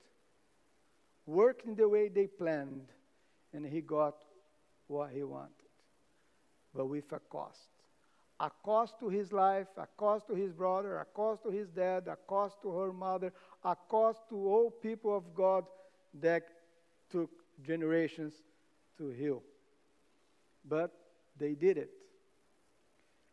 Worked 1.25 1.65
in 1.65 1.75
the 1.75 1.87
way 1.87 2.09
they 2.09 2.27
planned, 2.27 2.87
and 3.53 3.65
he 3.65 3.81
got 3.81 4.15
what 4.87 5.11
he 5.11 5.23
wanted 5.23 5.63
but 6.73 6.87
with 6.87 7.11
a 7.11 7.19
cost. 7.19 7.69
A 8.39 8.49
cost 8.63 8.99
to 8.99 9.09
his 9.09 9.31
life, 9.31 9.67
a 9.77 9.87
cost 9.95 10.27
to 10.27 10.33
his 10.33 10.51
brother, 10.51 10.97
a 10.97 11.05
cost 11.05 11.43
to 11.43 11.49
his 11.49 11.69
dad, 11.69 12.07
a 12.07 12.17
cost 12.27 12.61
to 12.63 12.71
her 12.71 12.91
mother, 12.91 13.31
a 13.63 13.75
cost 13.87 14.21
to 14.29 14.35
all 14.35 14.71
people 14.71 15.15
of 15.15 15.35
God 15.35 15.65
that 16.19 16.43
took 17.09 17.29
generations 17.65 18.33
to 18.97 19.09
heal. 19.09 19.43
But 20.67 20.91
they 21.37 21.53
did 21.53 21.77
it. 21.77 21.91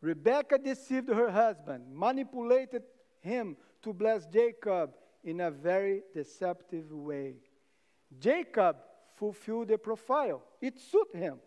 Rebecca 0.01 0.57
deceived 0.57 1.09
her 1.09 1.29
husband, 1.29 1.85
manipulated 1.93 2.83
him 3.19 3.55
to 3.83 3.93
bless 3.93 4.25
Jacob 4.25 4.91
in 5.23 5.41
a 5.41 5.51
very 5.51 6.01
deceptive 6.13 6.91
way. 6.91 7.35
Jacob 8.19 8.77
fulfilled 9.15 9.67
the 9.67 9.77
profile, 9.77 10.41
it 10.59 10.79
suited 10.79 11.17
him. 11.17 11.39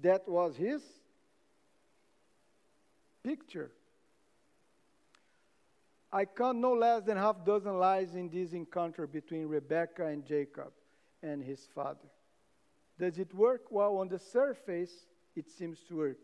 That 0.00 0.28
was 0.28 0.56
his 0.56 0.82
picture. 3.22 3.70
I 6.12 6.24
count 6.24 6.58
no 6.58 6.72
less 6.72 7.04
than 7.04 7.16
half 7.16 7.44
dozen 7.44 7.78
lies 7.78 8.14
in 8.14 8.28
this 8.28 8.52
encounter 8.52 9.06
between 9.06 9.46
Rebekah 9.46 10.06
and 10.06 10.26
Jacob 10.26 10.72
and 11.22 11.42
his 11.42 11.68
father. 11.72 12.08
Does 12.98 13.18
it 13.18 13.32
work? 13.32 13.66
Well, 13.70 13.98
on 13.98 14.08
the 14.08 14.18
surface, 14.18 15.06
it 15.40 15.50
seems 15.50 15.78
to 15.88 15.96
work. 15.96 16.18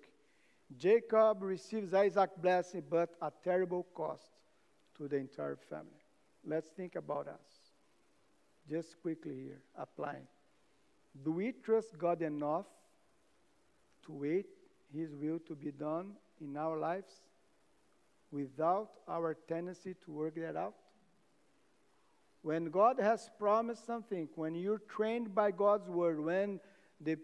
Jacob 0.77 1.43
receives 1.43 1.95
Isaac's 1.95 2.37
blessing, 2.37 2.83
but 2.91 3.11
a 3.23 3.33
terrible 3.43 3.87
cost 3.95 4.31
to 4.99 5.09
the 5.09 5.17
entire 5.17 5.57
family. 5.57 6.03
Let's 6.45 6.69
think 6.69 6.97
about 6.97 7.27
us. 7.27 7.47
Just 8.69 9.01
quickly 9.01 9.37
here, 9.45 9.63
applying. 9.75 10.27
Do 11.25 11.33
we 11.33 11.53
trust 11.53 11.97
God 11.97 12.21
enough 12.21 12.67
to 14.05 14.13
wait 14.13 14.49
His 14.93 15.15
will 15.15 15.39
to 15.49 15.55
be 15.55 15.71
done 15.71 16.13
in 16.39 16.55
our 16.59 16.79
lives 16.79 17.15
without 18.31 18.91
our 19.09 19.35
tendency 19.49 19.95
to 20.05 20.13
work 20.13 20.35
that 20.35 20.57
out? 20.57 20.75
When 22.43 22.67
God 22.67 22.99
has 23.01 23.31
promised 23.39 23.87
something, 23.87 24.29
when 24.35 24.55
you're 24.55 24.83
trained 24.97 25.35
by 25.35 25.53
God's 25.53 25.89
word, 25.89 26.23
when 26.23 26.61
the 27.01 27.19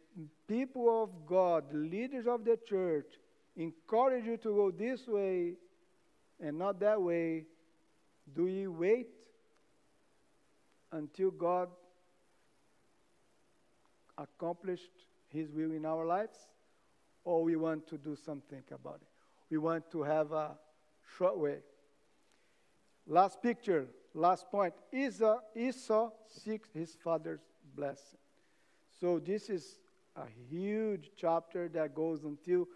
people 0.47 1.03
of 1.03 1.27
God, 1.27 1.71
the 1.71 1.79
leaders 1.79 2.27
of 2.27 2.45
the 2.45 2.59
church, 2.67 3.07
encourage 3.57 4.25
you 4.25 4.37
to 4.39 4.55
go 4.55 4.71
this 4.71 5.07
way 5.07 5.55
and 6.41 6.59
not 6.59 6.81
that 6.81 7.01
way, 7.01 7.45
do 8.35 8.47
you 8.47 8.73
wait 8.73 9.09
until 10.91 11.31
God 11.31 11.69
accomplished 14.19 14.91
His 15.29 15.51
will 15.53 15.73
in 15.73 15.87
our 15.87 16.05
lives? 16.05 16.37
or 17.25 17.43
we 17.43 17.57
want 17.57 17.87
to 17.89 17.99
do 17.99 18.17
something 18.17 18.63
about 18.73 19.01
it. 19.03 19.09
We 19.51 19.59
want 19.59 19.91
to 19.93 20.03
have 20.03 20.33
a 20.33 20.53
short 21.17 21.39
way. 21.39 21.59
Last 23.07 23.43
picture, 23.43 23.87
last 24.15 24.51
point. 24.51 24.75
Esau, 24.93 25.39
Esau 25.55 26.11
seeks 26.29 26.71
his 26.73 26.97
father's 27.03 27.41
blessing. 27.75 28.19
So 29.03 29.19
this 29.19 29.51
is 29.51 29.81
a 30.15 30.27
huge 30.49 31.11
chapter 31.17 31.69
that 31.71 31.93
goes 31.93 32.23
until 32.23 32.69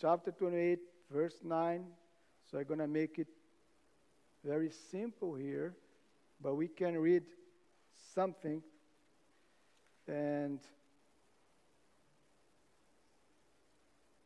chapter 0.00 0.32
28, 0.32 0.80
verse 1.08 1.36
9. 1.44 1.84
So 2.50 2.58
I'm 2.58 2.64
going 2.64 2.80
to 2.80 2.88
make 2.88 3.20
it 3.20 3.28
very 4.44 4.72
simple 4.90 5.36
here, 5.36 5.76
but 6.42 6.56
we 6.56 6.66
can 6.66 6.98
read 6.98 7.22
something 8.12 8.60
and 10.08 10.58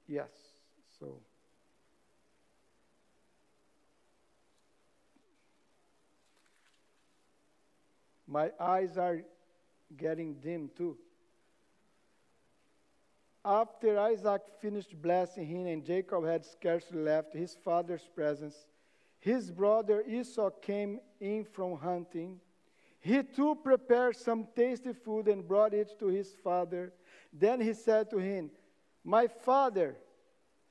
Yes. 0.08 0.30
So. 0.98 1.18
My 8.26 8.50
eyes 8.58 8.96
are 8.96 9.20
getting 9.98 10.36
dim 10.36 10.70
too. 10.74 10.96
After 13.44 13.98
Isaac 13.98 14.42
finished 14.60 15.00
blessing 15.00 15.46
him 15.46 15.66
and 15.66 15.84
Jacob 15.84 16.24
had 16.26 16.44
scarcely 16.44 17.00
left 17.00 17.32
his 17.32 17.56
father's 17.64 18.06
presence, 18.14 18.66
his 19.18 19.50
brother 19.50 20.02
Esau 20.06 20.50
came 20.50 21.00
in 21.20 21.44
from 21.44 21.78
hunting. 21.78 22.40
He 23.00 23.22
too 23.22 23.54
prepared 23.62 24.16
some 24.16 24.48
tasty 24.54 24.92
food 24.92 25.28
and 25.28 25.46
brought 25.46 25.72
it 25.72 25.98
to 25.98 26.06
his 26.06 26.34
father. 26.44 26.92
Then 27.32 27.60
he 27.60 27.72
said 27.72 28.10
to 28.10 28.18
him, 28.18 28.50
my 29.04 29.26
father, 29.26 29.96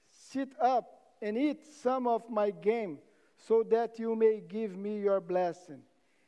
sit 0.08 0.50
up 0.62 1.00
and 1.22 1.38
eat 1.38 1.66
some 1.66 2.08
of 2.08 2.30
my 2.30 2.52
game, 2.52 3.00
so 3.38 3.64
that 3.64 3.98
you 3.98 4.16
may 4.16 4.42
give 4.42 4.76
me 4.76 5.00
your 5.00 5.20
blessing. 5.20 5.82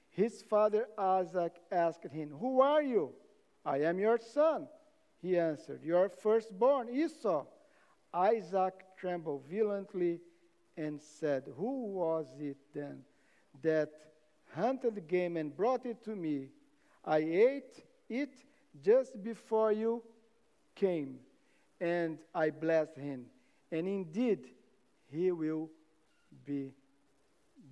His 0.09 0.41
father 0.41 0.87
Isaac 0.97 1.53
asked 1.71 2.07
him, 2.11 2.31
Who 2.39 2.61
are 2.61 2.81
you? 2.81 3.11
I 3.65 3.81
am 3.81 3.99
your 3.99 4.17
son. 4.17 4.67
He 5.21 5.37
answered, 5.37 5.83
Your 5.83 6.09
firstborn, 6.09 6.89
Esau. 6.89 7.45
Isaac 8.13 8.73
trembled 8.97 9.43
violently 9.49 10.19
and 10.75 11.01
said, 11.01 11.43
Who 11.57 11.85
was 11.93 12.27
it 12.39 12.57
then 12.73 13.03
that 13.61 13.91
hunted 14.53 14.95
the 14.95 15.01
game 15.01 15.37
and 15.37 15.55
brought 15.55 15.85
it 15.85 16.03
to 16.05 16.15
me? 16.15 16.49
I 17.05 17.19
ate 17.19 17.83
it 18.09 18.33
just 18.83 19.21
before 19.23 19.71
you 19.71 20.03
came 20.75 21.19
and 21.79 22.19
I 22.33 22.49
blessed 22.49 22.97
him. 22.97 23.25
And 23.71 23.87
indeed, 23.87 24.49
he 25.11 25.31
will 25.31 25.69
be 26.45 26.73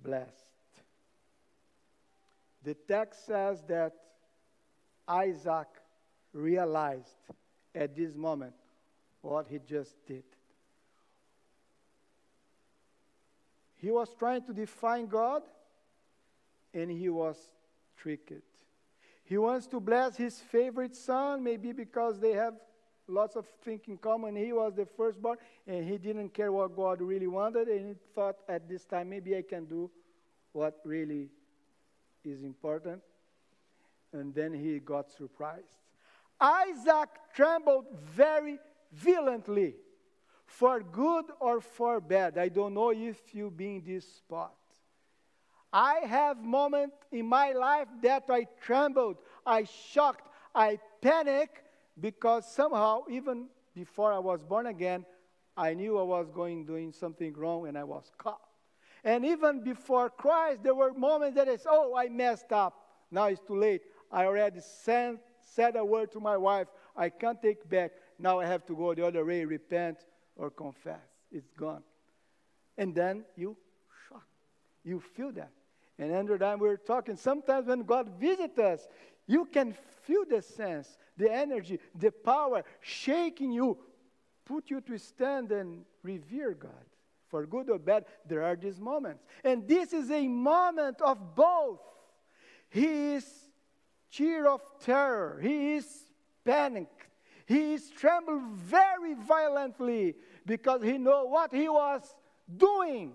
blessed. 0.02 0.46
The 2.62 2.74
text 2.74 3.26
says 3.26 3.62
that 3.68 3.92
Isaac 5.06 5.68
realized 6.32 7.16
at 7.74 7.94
this 7.94 8.14
moment 8.14 8.54
what 9.22 9.46
he 9.48 9.58
just 9.58 9.94
did. 10.06 10.24
He 13.76 13.90
was 13.90 14.14
trying 14.18 14.42
to 14.44 14.52
define 14.52 15.06
God, 15.06 15.42
and 16.74 16.90
he 16.90 17.08
was 17.08 17.36
tricked. 17.96 18.42
He 19.24 19.38
wants 19.38 19.66
to 19.68 19.80
bless 19.80 20.16
his 20.16 20.38
favorite 20.38 20.94
son, 20.94 21.42
maybe 21.42 21.72
because 21.72 22.20
they 22.20 22.32
have 22.32 22.54
lots 23.06 23.36
of 23.36 23.46
things 23.64 23.82
in 23.88 23.96
common. 23.96 24.36
He 24.36 24.52
was 24.52 24.74
the 24.74 24.84
firstborn, 24.84 25.38
and 25.66 25.88
he 25.88 25.98
didn't 25.98 26.34
care 26.34 26.52
what 26.52 26.76
God 26.76 27.00
really 27.00 27.26
wanted, 27.26 27.68
and 27.68 27.88
he 27.88 27.94
thought 28.14 28.36
at 28.48 28.68
this 28.68 28.84
time 28.84 29.10
maybe 29.10 29.36
I 29.36 29.42
can 29.42 29.64
do 29.64 29.90
what 30.52 30.80
really 30.84 31.30
is 32.24 32.42
important. 32.42 33.00
And 34.12 34.34
then 34.34 34.52
he 34.52 34.78
got 34.80 35.10
surprised. 35.10 35.64
Isaac 36.40 37.08
trembled 37.34 37.86
very 37.92 38.58
violently, 38.92 39.74
for 40.46 40.80
good 40.80 41.26
or 41.38 41.60
for 41.60 42.00
bad. 42.00 42.38
I 42.38 42.48
don't 42.48 42.74
know 42.74 42.90
if 42.90 43.34
you've 43.34 43.56
been 43.56 43.76
in 43.76 43.84
this 43.84 44.06
spot. 44.06 44.54
I 45.72 46.00
have 46.06 46.42
moments 46.42 46.96
in 47.12 47.26
my 47.26 47.52
life 47.52 47.86
that 48.02 48.24
I 48.28 48.46
trembled, 48.60 49.18
I 49.46 49.64
shocked, 49.64 50.28
I 50.54 50.80
panicked 51.00 51.62
because 52.00 52.50
somehow, 52.50 53.04
even 53.08 53.46
before 53.74 54.12
I 54.12 54.18
was 54.18 54.42
born 54.42 54.66
again, 54.66 55.04
I 55.56 55.74
knew 55.74 55.98
I 55.98 56.02
was 56.02 56.30
going 56.30 56.64
doing 56.64 56.92
something 56.92 57.34
wrong 57.34 57.68
and 57.68 57.78
I 57.78 57.84
was 57.84 58.10
caught. 58.18 58.40
And 59.04 59.24
even 59.24 59.62
before 59.62 60.10
Christ, 60.10 60.62
there 60.62 60.74
were 60.74 60.92
moments 60.92 61.36
that 61.36 61.48
I 61.48 61.56
said, 61.56 61.68
Oh, 61.70 61.94
I 61.94 62.08
messed 62.08 62.52
up. 62.52 62.74
Now 63.10 63.26
it's 63.26 63.40
too 63.40 63.56
late. 63.56 63.82
I 64.10 64.24
already 64.24 64.60
sent, 64.60 65.20
said 65.54 65.76
a 65.76 65.84
word 65.84 66.12
to 66.12 66.20
my 66.20 66.36
wife. 66.36 66.68
I 66.96 67.08
can't 67.08 67.40
take 67.40 67.68
back. 67.68 67.92
Now 68.18 68.40
I 68.40 68.46
have 68.46 68.64
to 68.66 68.76
go 68.76 68.94
the 68.94 69.06
other 69.06 69.24
way, 69.24 69.44
repent 69.44 69.98
or 70.36 70.50
confess. 70.50 71.00
It's 71.32 71.50
gone. 71.52 71.82
And 72.76 72.94
then 72.94 73.24
you 73.36 73.56
shock. 74.08 74.26
You 74.84 75.00
feel 75.00 75.32
that. 75.32 75.50
And 75.98 76.12
Andrew 76.12 76.34
and 76.34 76.44
I 76.44 76.54
were 76.54 76.76
talking. 76.76 77.16
Sometimes 77.16 77.66
when 77.66 77.82
God 77.82 78.08
visits 78.18 78.58
us, 78.58 78.88
you 79.26 79.44
can 79.44 79.74
feel 80.02 80.24
the 80.28 80.42
sense, 80.42 80.98
the 81.16 81.30
energy, 81.32 81.78
the 81.94 82.10
power 82.10 82.64
shaking 82.80 83.52
you, 83.52 83.78
put 84.44 84.70
you 84.70 84.80
to 84.80 84.98
stand 84.98 85.52
and 85.52 85.84
revere 86.02 86.54
God. 86.54 86.70
For 87.28 87.46
good 87.46 87.70
or 87.70 87.78
bad, 87.78 88.06
there 88.26 88.42
are 88.42 88.56
these 88.56 88.80
moments. 88.80 89.22
And 89.44 89.68
this 89.68 89.92
is 89.92 90.10
a 90.10 90.26
moment 90.26 91.00
of 91.00 91.36
both. 91.36 91.78
He 92.70 93.14
is 93.14 93.49
cheer 94.10 94.46
of 94.46 94.60
terror. 94.80 95.38
He 95.42 95.74
is 95.74 95.86
panicked. 96.44 97.06
He 97.46 97.74
is 97.74 97.90
trembled 97.90 98.42
very 98.54 99.14
violently 99.14 100.14
because 100.46 100.82
he 100.82 100.98
know 100.98 101.24
what 101.24 101.52
he 101.52 101.68
was 101.68 102.14
doing. 102.56 103.12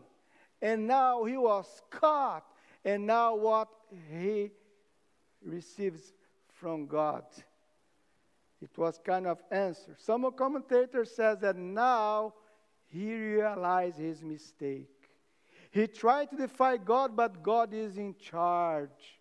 And 0.62 0.88
now 0.88 1.24
he 1.24 1.38
was 1.38 1.82
caught. 1.90 2.46
And 2.84 3.08
now 3.08 3.36
what 3.36 3.68
he 4.12 4.52
receives 5.44 6.14
from 6.54 6.88
God. 6.88 7.24
It 8.62 8.78
was 8.78 9.00
kind 9.04 9.28
of 9.28 9.42
answer. 9.52 9.96
Some 9.98 10.30
commentator 10.32 11.06
says 11.06 11.40
that 11.40 11.56
now 11.56 12.34
he 12.88 13.14
realized 13.14 13.98
his 13.98 14.22
mistake. 14.24 14.90
He 15.72 15.88
tried 15.88 16.30
to 16.32 16.38
defy 16.38 16.78
God, 16.78 17.16
but 17.16 17.44
God 17.44 17.74
is 17.74 17.98
in 17.98 18.16
charge. 18.18 19.20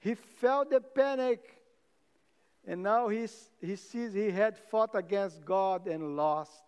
He 0.00 0.14
felt 0.14 0.70
the 0.70 0.80
panic, 0.80 1.60
and 2.66 2.82
now 2.82 3.08
he's, 3.08 3.50
he 3.60 3.76
sees 3.76 4.12
he 4.12 4.30
had 4.30 4.56
fought 4.56 4.94
against 4.94 5.44
God 5.44 5.86
and 5.86 6.16
lost. 6.16 6.62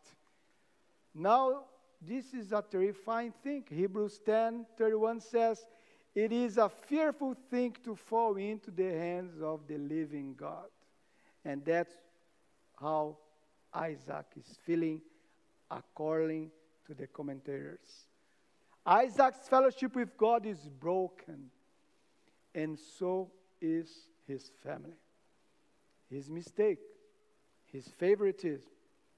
Now, 1.15 1.65
this 2.01 2.33
is 2.35 2.53
a 2.53 2.65
terrifying 2.69 3.33
thing. 3.43 3.65
Hebrews 3.69 4.21
10 4.25 4.67
31 4.77 5.21
says, 5.21 5.67
It 6.15 6.33
is 6.33 6.57
a 6.57 6.69
fearful 6.69 7.37
thing 7.51 7.77
to 7.85 7.95
fall 7.95 8.37
into 8.37 8.71
the 8.71 8.91
hands 8.91 9.41
of 9.43 9.67
the 9.69 9.77
living 9.77 10.35
God. 10.35 10.69
And 11.45 11.65
that's 11.65 11.95
how 12.79 13.19
Isaac 13.73 14.27
is 14.37 14.59
feeling 14.65 15.01
according 15.71 16.51
to 16.87 16.95
the 16.95 17.07
commentators. 17.07 18.07
Isaac's 18.85 19.47
fellowship 19.47 19.95
with 19.95 20.17
God 20.17 20.47
is 20.47 20.69
broken 20.81 21.51
and 22.55 22.79
so 22.99 23.31
is 23.61 23.89
his 24.27 24.51
family. 24.65 24.97
His 26.09 26.29
mistake, 26.29 26.79
his 27.67 27.87
favoritism, 27.99 28.69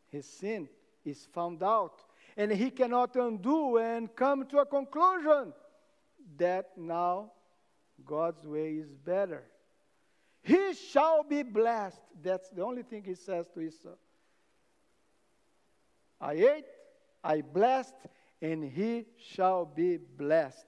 his 0.09 0.27
sin 0.27 0.69
is 1.05 1.27
found 1.33 1.63
out, 1.63 2.03
and 2.37 2.53
he 2.53 2.71
cannot 2.71 3.17
undo 3.17 3.79
and 3.79 4.15
come 4.15 4.47
to 4.47 4.59
a 4.59 4.67
conclusion 4.67 5.53
that 6.37 6.71
now 6.77 7.33
God's 8.05 8.47
way 8.47 8.75
is 8.75 8.93
better. 8.93 9.45
He 10.43 10.75
shall 10.75 11.23
be 11.23 11.43
blessed. 11.43 12.01
That's 12.23 12.51
the 12.51 12.63
only 12.63 12.83
thing 12.83 13.05
he 13.05 13.15
says 13.15 13.47
to 13.55 13.61
Esau. 13.61 13.95
I 16.21 16.33
ate, 16.35 16.65
I 17.23 17.41
blessed, 17.41 17.95
and 18.41 18.65
he 18.65 19.07
shall 19.19 19.65
be 19.65 19.97
blessed. 19.97 20.67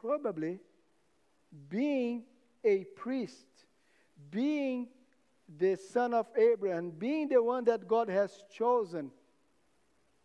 Probably 0.00 0.60
being 1.68 2.24
a 2.64 2.84
priest, 2.96 3.46
being 4.30 4.88
the 5.58 5.76
son 5.76 6.12
of 6.14 6.26
Abraham, 6.36 6.90
being 6.90 7.28
the 7.28 7.42
one 7.42 7.64
that 7.64 7.86
God 7.86 8.08
has 8.08 8.44
chosen, 8.52 9.10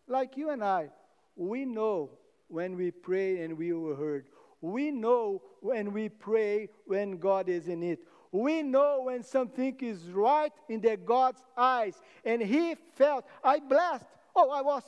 like 0.06 0.36
you 0.36 0.50
and 0.50 0.62
I, 0.64 0.90
we 1.36 1.64
know 1.64 2.10
when 2.48 2.76
we 2.76 2.90
pray 2.90 3.42
and 3.42 3.56
we 3.56 3.72
were 3.72 3.94
heard. 3.94 4.26
We 4.60 4.90
know 4.90 5.42
when 5.60 5.92
we 5.92 6.08
pray 6.08 6.68
when 6.86 7.18
God 7.18 7.48
is 7.48 7.68
in 7.68 7.82
it. 7.82 8.00
We 8.30 8.62
know 8.62 9.02
when 9.04 9.22
something 9.22 9.76
is 9.80 10.08
right 10.10 10.52
in 10.68 10.80
the 10.80 10.96
God's 10.96 11.42
eyes. 11.56 12.00
And 12.24 12.40
he 12.40 12.76
felt, 12.94 13.24
I 13.42 13.58
blessed. 13.58 14.06
Oh, 14.34 14.50
I 14.50 14.62
was 14.62 14.82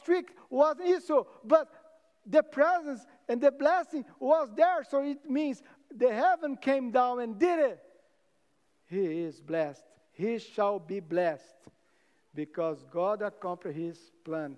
wasn't 0.49 0.89
it 0.89 1.03
so? 1.03 1.27
But 1.45 1.69
the 2.27 2.43
presence 2.43 3.05
and 3.29 3.41
the 3.41 3.53
blessing 3.53 4.05
was 4.19 4.49
there. 4.57 4.85
So 4.89 5.03
it 5.03 5.29
means 5.29 5.63
the 5.95 6.13
heaven 6.13 6.57
came 6.57 6.91
down 6.91 7.21
and 7.21 7.39
did 7.39 7.59
it. 7.59 7.81
He 8.87 9.23
is 9.23 9.41
blessed. 9.41 9.85
He 10.13 10.39
shall 10.39 10.79
be 10.79 11.01
blessed 11.01 11.69
because 12.35 12.85
God 12.91 13.23
accomplished 13.23 13.79
his 13.79 13.99
plan 14.25 14.57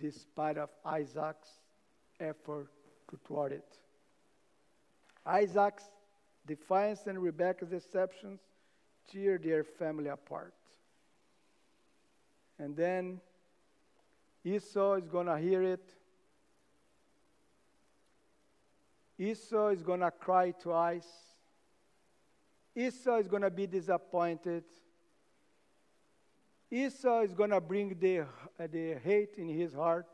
despite 0.00 0.58
of 0.58 0.70
Isaac's 0.84 1.48
effort 2.20 2.68
to 3.10 3.18
thwart 3.26 3.52
it. 3.52 3.78
Isaac's 5.24 5.84
defiance 6.46 7.06
and 7.06 7.18
Rebekah's 7.18 7.70
deceptions 7.70 8.40
tear 9.10 9.38
their 9.38 9.64
family 9.64 10.08
apart. 10.08 10.54
And 12.58 12.76
then 12.76 13.20
Esau 14.44 14.94
is 14.94 15.08
going 15.08 15.26
to 15.26 15.38
hear 15.38 15.62
it 15.62 15.95
Esau 19.18 19.68
is 19.68 19.82
going 19.82 20.00
to 20.00 20.10
cry 20.10 20.50
twice. 20.50 21.08
Esau 22.74 23.16
is 23.16 23.28
going 23.28 23.42
to 23.42 23.50
be 23.50 23.66
disappointed. 23.66 24.64
Esau 26.70 27.20
is 27.20 27.32
going 27.32 27.50
to 27.50 27.60
bring 27.60 27.96
the, 27.98 28.26
the 28.58 28.98
hate 29.02 29.36
in 29.38 29.48
his 29.48 29.72
heart. 29.72 30.08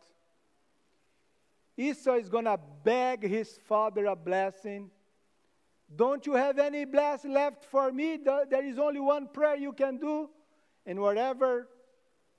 Esau 1.77 2.15
is 2.15 2.29
going 2.29 2.45
to 2.45 2.61
beg 2.85 3.25
his 3.25 3.59
father 3.67 4.07
a 4.07 4.15
blessing. 4.15 4.91
Don't 5.95 6.25
you 6.27 6.35
have 6.35 6.59
any 6.59 6.85
blessing 6.85 7.33
left 7.33 7.65
for 7.65 7.91
me? 7.91 8.19
There 8.19 8.65
is 8.65 8.79
only 8.79 9.01
one 9.01 9.29
prayer 9.29 9.57
you 9.57 9.73
can 9.73 9.99
do. 9.99 10.31
And 10.87 11.01
whatever 11.01 11.69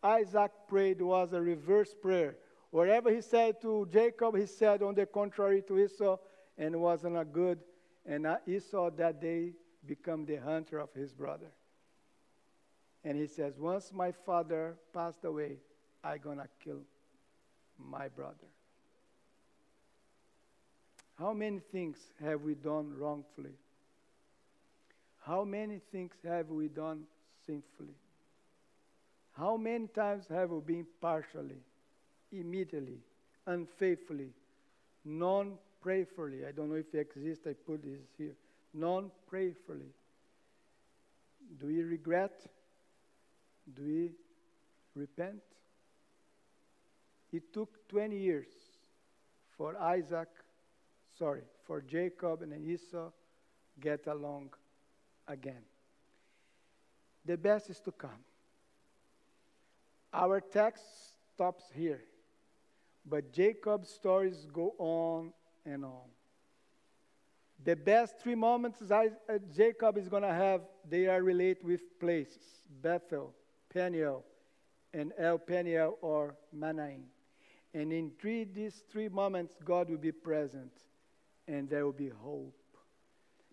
Isaac 0.02 0.52
prayed 0.68 1.02
was 1.02 1.34
a 1.34 1.42
reverse 1.42 1.94
prayer. 1.94 2.38
Whatever 2.72 3.12
he 3.12 3.22
said 3.22 3.62
to 3.62 3.88
Jacob, 3.92 4.38
he 4.38 4.46
said 4.46 4.82
on 4.82 4.96
the 4.96 5.06
contrary 5.06 5.62
to 5.68 5.80
Esau 5.80 6.18
and 6.58 6.80
wasn't 6.80 7.18
a 7.18 7.26
good. 7.26 7.60
And 8.06 8.28
Esau 8.48 8.90
that 8.92 9.22
day 9.22 9.54
become 9.86 10.26
the 10.26 10.36
hunter 10.36 10.80
of 10.80 10.94
his 10.94 11.14
brother. 11.14 11.52
And 13.04 13.18
he 13.18 13.28
says, 13.28 13.60
once 13.60 13.92
my 13.94 14.12
father 14.12 14.76
passed 14.94 15.26
away, 15.26 15.58
i 16.04 16.18
gonna 16.18 16.48
kill 16.64 16.82
my 17.78 18.08
brother. 18.08 18.48
How 21.20 21.34
many 21.34 21.60
things 21.60 21.98
have 22.22 22.42
we 22.42 22.56
done 22.56 22.94
wrongfully? 22.98 23.54
How 25.26 25.44
many 25.44 25.80
things 25.92 26.14
have 26.26 26.50
we 26.50 26.68
done 26.68 27.04
sinfully? 27.46 27.96
How 29.34 29.58
many 29.58 29.88
times 29.88 30.26
have 30.30 30.50
we 30.50 30.60
been 30.60 30.86
partially, 31.02 31.62
immediately, 32.32 33.00
unfaithfully, 33.46 34.30
non 35.06 35.58
prayerfully. 35.84 36.46
I 36.48 36.52
don't 36.52 36.70
know 36.70 36.76
if 36.76 36.94
it 36.94 37.00
exists, 37.00 37.46
I 37.46 37.54
put 37.54 37.84
this 37.84 38.00
here. 38.18 38.36
Non 38.74 39.12
prayerfully. 39.28 39.92
Do 41.60 41.68
we 41.68 41.84
regret? 41.84 42.48
Do 43.76 43.84
we 43.84 44.12
repent? 44.96 45.44
It 47.32 47.52
took 47.54 47.88
20 47.90 48.18
years 48.18 48.48
for 49.58 49.78
Isaac, 49.80 50.30
sorry, 51.18 51.44
for 51.66 51.82
Jacob 51.82 52.42
and 52.42 52.54
Esau 52.54 53.10
get 53.80 54.08
along 54.08 54.54
again. 55.28 55.64
The 57.26 57.38
best 57.38 57.70
is 57.70 57.80
to 57.82 57.92
come. 57.92 58.24
Our 60.14 60.40
text 60.40 60.84
stops 61.34 61.64
here, 61.74 62.04
but 63.06 63.32
Jacob's 63.32 63.90
stories 63.90 64.46
go 64.52 64.76
on 64.78 65.34
and 65.66 65.86
on. 65.86 66.10
The 67.64 67.76
best 67.76 68.20
three 68.20 68.36
moments 68.36 68.82
uh, 68.92 69.08
Jacob 69.56 69.98
is 69.98 70.10
going 70.10 70.24
to 70.24 70.34
have, 70.34 70.62
they 70.90 71.08
are 71.08 71.22
related 71.22 71.64
with 71.64 72.00
places 72.00 72.44
Bethel, 72.82 73.34
Peniel, 73.74 74.24
and 74.94 75.14
El 75.18 75.38
Peniel 75.38 75.98
or 76.02 76.36
Manaim. 76.56 77.04
And 77.74 77.92
in 77.92 78.12
three, 78.20 78.44
these 78.44 78.84
three 78.92 79.10
moments, 79.10 79.56
God 79.64 79.90
will 79.90 79.98
be 79.98 80.12
present 80.12 80.72
and 81.48 81.70
there 81.70 81.86
will 81.86 81.94
be 81.94 82.10
hope. 82.10 82.56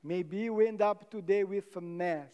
Maybe 0.02 0.50
we 0.50 0.66
end 0.66 0.82
up 0.82 1.10
today 1.10 1.44
with 1.44 1.76
a 1.76 1.80
mess. 1.80 2.32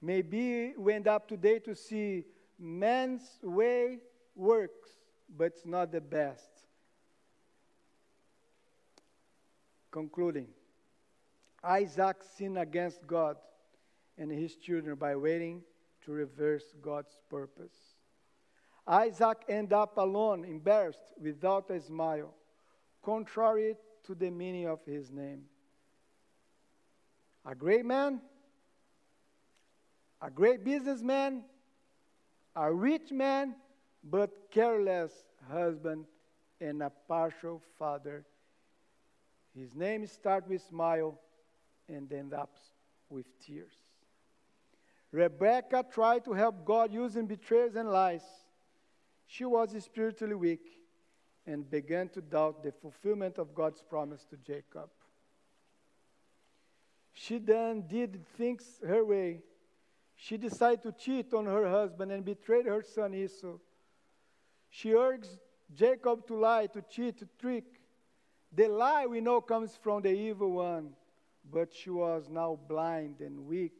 Maybe 0.00 0.74
we 0.76 0.94
end 0.94 1.08
up 1.08 1.28
today 1.28 1.58
to 1.60 1.74
see 1.74 2.24
man's 2.58 3.22
way 3.42 3.98
works, 4.34 4.90
but 5.36 5.46
it's 5.46 5.66
not 5.66 5.92
the 5.92 6.00
best. 6.00 6.49
Concluding 9.90 10.48
Isaac 11.62 12.16
sinned 12.36 12.58
against 12.58 13.06
God 13.06 13.36
and 14.16 14.30
his 14.30 14.56
children 14.56 14.96
by 14.96 15.16
waiting 15.16 15.62
to 16.04 16.12
reverse 16.12 16.64
God's 16.80 17.16
purpose. 17.28 17.74
Isaac 18.86 19.44
ended 19.48 19.72
up 19.72 19.96
alone, 19.98 20.44
embarrassed, 20.44 21.12
without 21.20 21.70
a 21.70 21.80
smile, 21.80 22.34
contrary 23.02 23.76
to 24.04 24.14
the 24.14 24.30
meaning 24.30 24.66
of 24.66 24.84
his 24.84 25.10
name. 25.10 25.42
A 27.44 27.54
great 27.54 27.84
man, 27.84 28.20
a 30.20 30.30
great 30.30 30.64
businessman, 30.64 31.44
a 32.56 32.72
rich 32.72 33.10
man, 33.12 33.54
but 34.02 34.50
careless 34.50 35.12
husband 35.50 36.06
and 36.60 36.82
a 36.82 36.90
partial 37.08 37.62
father. 37.78 38.24
His 39.54 39.74
name 39.74 40.06
starts 40.06 40.48
with 40.48 40.62
smile 40.62 41.18
and 41.88 42.10
ends 42.12 42.32
up 42.32 42.56
with 43.08 43.26
tears. 43.44 43.74
Rebecca 45.12 45.84
tried 45.92 46.24
to 46.24 46.32
help 46.32 46.64
God 46.64 46.92
using 46.92 47.26
betrayals 47.26 47.74
and 47.74 47.90
lies. 47.90 48.22
She 49.26 49.44
was 49.44 49.74
spiritually 49.82 50.34
weak 50.34 50.78
and 51.46 51.68
began 51.68 52.08
to 52.10 52.20
doubt 52.20 52.62
the 52.62 52.72
fulfillment 52.72 53.38
of 53.38 53.54
God's 53.54 53.82
promise 53.82 54.24
to 54.30 54.36
Jacob. 54.36 54.90
She 57.12 57.38
then 57.38 57.86
did 57.88 58.24
things 58.36 58.80
her 58.86 59.04
way. 59.04 59.42
She 60.14 60.36
decided 60.36 60.82
to 60.82 60.92
cheat 60.92 61.34
on 61.34 61.46
her 61.46 61.68
husband 61.68 62.12
and 62.12 62.24
betrayed 62.24 62.66
her 62.66 62.82
son 62.82 63.14
Esau. 63.14 63.56
She 64.68 64.94
urged 64.94 65.38
Jacob 65.74 66.26
to 66.28 66.36
lie, 66.36 66.66
to 66.68 66.82
cheat, 66.82 67.18
to 67.18 67.28
trick. 67.38 67.79
The 68.52 68.68
lie 68.68 69.06
we 69.06 69.20
know 69.20 69.40
comes 69.40 69.76
from 69.80 70.02
the 70.02 70.12
evil 70.12 70.52
one, 70.52 70.90
but 71.52 71.72
she 71.72 71.90
was 71.90 72.28
now 72.28 72.58
blind 72.68 73.20
and 73.20 73.46
weak 73.46 73.72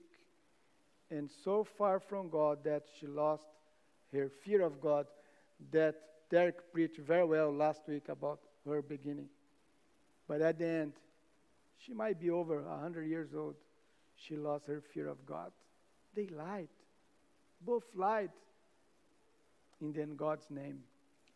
and 1.10 1.28
so 1.44 1.64
far 1.64 1.98
from 1.98 2.30
God 2.30 2.62
that 2.64 2.84
she 2.98 3.06
lost 3.06 3.46
her 4.12 4.28
fear 4.28 4.62
of 4.62 4.80
God 4.80 5.06
that 5.72 5.96
Derek 6.30 6.72
preached 6.72 6.98
very 6.98 7.24
well 7.24 7.52
last 7.52 7.82
week 7.88 8.08
about 8.08 8.40
her 8.64 8.80
beginning. 8.80 9.28
But 10.28 10.40
at 10.40 10.58
the 10.58 10.66
end, 10.66 10.92
she 11.78 11.92
might 11.92 12.20
be 12.20 12.30
over 12.30 12.62
100 12.62 13.04
years 13.04 13.34
old. 13.34 13.56
She 14.14 14.36
lost 14.36 14.66
her 14.66 14.80
fear 14.80 15.08
of 15.08 15.26
God. 15.26 15.50
They 16.14 16.28
lied. 16.28 16.68
Both 17.60 17.84
lied 17.94 18.30
in 19.80 19.92
then 19.92 20.14
God's 20.14 20.48
name. 20.50 20.80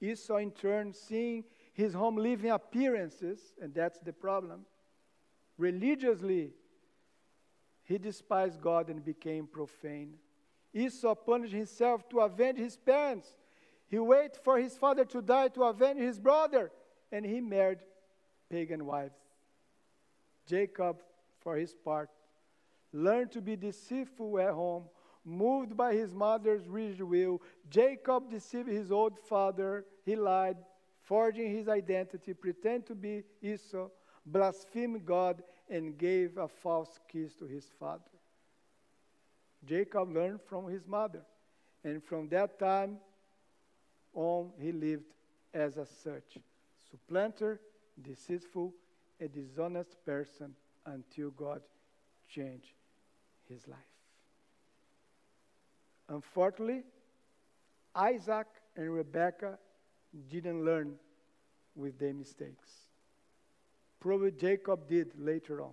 Esau, 0.00 0.36
in 0.36 0.50
turn, 0.52 0.92
seeing 0.92 1.44
his 1.74 1.92
home 1.92 2.16
living 2.16 2.50
appearances, 2.50 3.40
and 3.60 3.74
that's 3.74 3.98
the 3.98 4.12
problem, 4.12 4.64
religiously 5.58 6.52
he 7.82 7.98
despised 7.98 8.60
God 8.62 8.88
and 8.88 9.04
became 9.04 9.46
profane. 9.46 10.14
Esau 10.72 11.14
punished 11.14 11.52
himself 11.52 12.08
to 12.08 12.20
avenge 12.20 12.58
his 12.58 12.76
parents. 12.76 13.36
He 13.88 13.98
waited 13.98 14.38
for 14.42 14.58
his 14.58 14.76
father 14.76 15.04
to 15.04 15.20
die 15.20 15.48
to 15.48 15.64
avenge 15.64 16.00
his 16.00 16.18
brother, 16.18 16.72
and 17.12 17.26
he 17.26 17.40
married 17.40 17.80
pagan 18.48 18.86
wives. 18.86 19.18
Jacob, 20.46 21.02
for 21.40 21.56
his 21.56 21.74
part, 21.74 22.08
learned 22.92 23.32
to 23.32 23.40
be 23.40 23.56
deceitful 23.56 24.38
at 24.38 24.50
home, 24.50 24.84
moved 25.24 25.76
by 25.76 25.94
his 25.94 26.14
mother's 26.14 26.66
rigid 26.68 27.02
will. 27.02 27.42
Jacob 27.68 28.30
deceived 28.30 28.68
his 28.68 28.90
old 28.90 29.18
father. 29.28 29.84
He 30.04 30.16
lied, 30.16 30.56
forging 31.04 31.50
his 31.54 31.68
identity, 31.68 32.34
pretended 32.34 32.86
to 32.86 32.94
be 32.94 33.22
Esau, 33.42 33.88
blasphemed 34.26 35.04
God, 35.04 35.42
and 35.68 35.96
gave 35.96 36.36
a 36.36 36.48
false 36.48 36.98
kiss 37.08 37.34
to 37.36 37.46
his 37.46 37.66
father. 37.78 38.02
Jacob 39.64 40.14
learned 40.14 40.40
from 40.42 40.68
his 40.68 40.86
mother, 40.86 41.22
and 41.84 42.02
from 42.02 42.28
that 42.28 42.58
time 42.58 42.98
on, 44.14 44.50
he 44.58 44.72
lived 44.72 45.04
as 45.52 45.76
a 45.76 45.86
such 45.86 46.38
supplanter, 46.90 47.60
deceitful, 48.02 48.72
a 49.20 49.28
dishonest 49.28 50.04
person 50.04 50.54
until 50.86 51.30
God 51.30 51.62
changed 52.28 52.72
his 53.48 53.66
life. 53.68 53.78
Unfortunately, 56.08 56.82
Isaac 57.94 58.46
and 58.76 58.92
Rebekah 58.92 59.58
didn't 60.22 60.64
learn 60.64 60.94
with 61.74 61.98
their 61.98 62.14
mistakes. 62.14 62.68
Probably 64.00 64.30
Jacob 64.30 64.86
did 64.86 65.12
later 65.18 65.62
on 65.62 65.72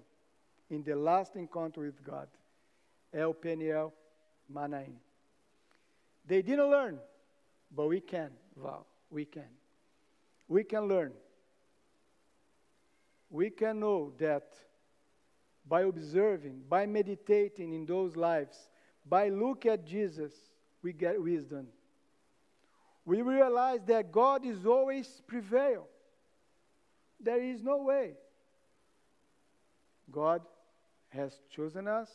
in 0.70 0.84
the 0.84 0.96
last 0.96 1.36
encounter 1.36 1.82
with 1.82 2.04
God. 2.04 2.28
El 3.14 3.34
Peniel 3.34 3.92
Manaim. 4.52 4.96
They 6.26 6.42
didn't 6.42 6.72
learn, 6.72 7.00
but 7.76 7.88
we 7.88 8.00
can, 8.00 8.32
Val. 8.56 8.86
We 9.10 9.26
can. 9.26 9.50
We 10.48 10.64
can 10.64 10.88
learn. 10.88 11.12
We 13.30 13.50
can 13.50 13.80
know 13.80 14.14
that 14.20 14.54
by 15.68 15.82
observing, 15.82 16.64
by 16.70 16.86
meditating 16.86 17.74
in 17.74 17.86
those 17.86 18.16
lives, 18.16 18.70
by 19.06 19.30
looking 19.30 19.72
at 19.72 19.86
Jesus, 19.86 20.34
we 20.82 20.94
get 20.94 21.22
wisdom. 21.22 21.68
We 23.06 23.22
realize 23.22 23.82
that 23.88 24.12
God 24.12 24.46
is 24.46 24.66
always 24.66 25.22
prevail. 25.28 25.88
There 27.20 27.42
is 27.42 27.64
no 27.64 27.78
way. 27.78 28.14
God 30.12 30.42
has 31.10 31.40
chosen 31.50 31.88
us, 31.88 32.10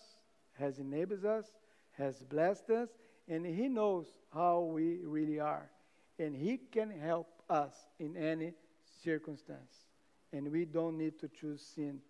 has 0.58 0.78
enabled 0.78 1.24
us, 1.24 1.46
has 1.92 2.22
blessed 2.22 2.70
us, 2.70 2.88
and 3.28 3.44
He 3.44 3.68
knows 3.68 4.06
how 4.32 4.60
we 4.60 4.98
really 5.04 5.40
are. 5.40 5.70
And 6.18 6.34
He 6.34 6.58
can 6.58 6.90
help 6.90 7.42
us 7.48 7.74
in 7.98 8.16
any 8.16 8.52
circumstance. 9.04 9.86
And 10.32 10.50
we 10.50 10.64
don't 10.64 10.98
need 10.98 11.18
to 11.20 11.28
choose 11.28 11.62
sin 11.62 12.00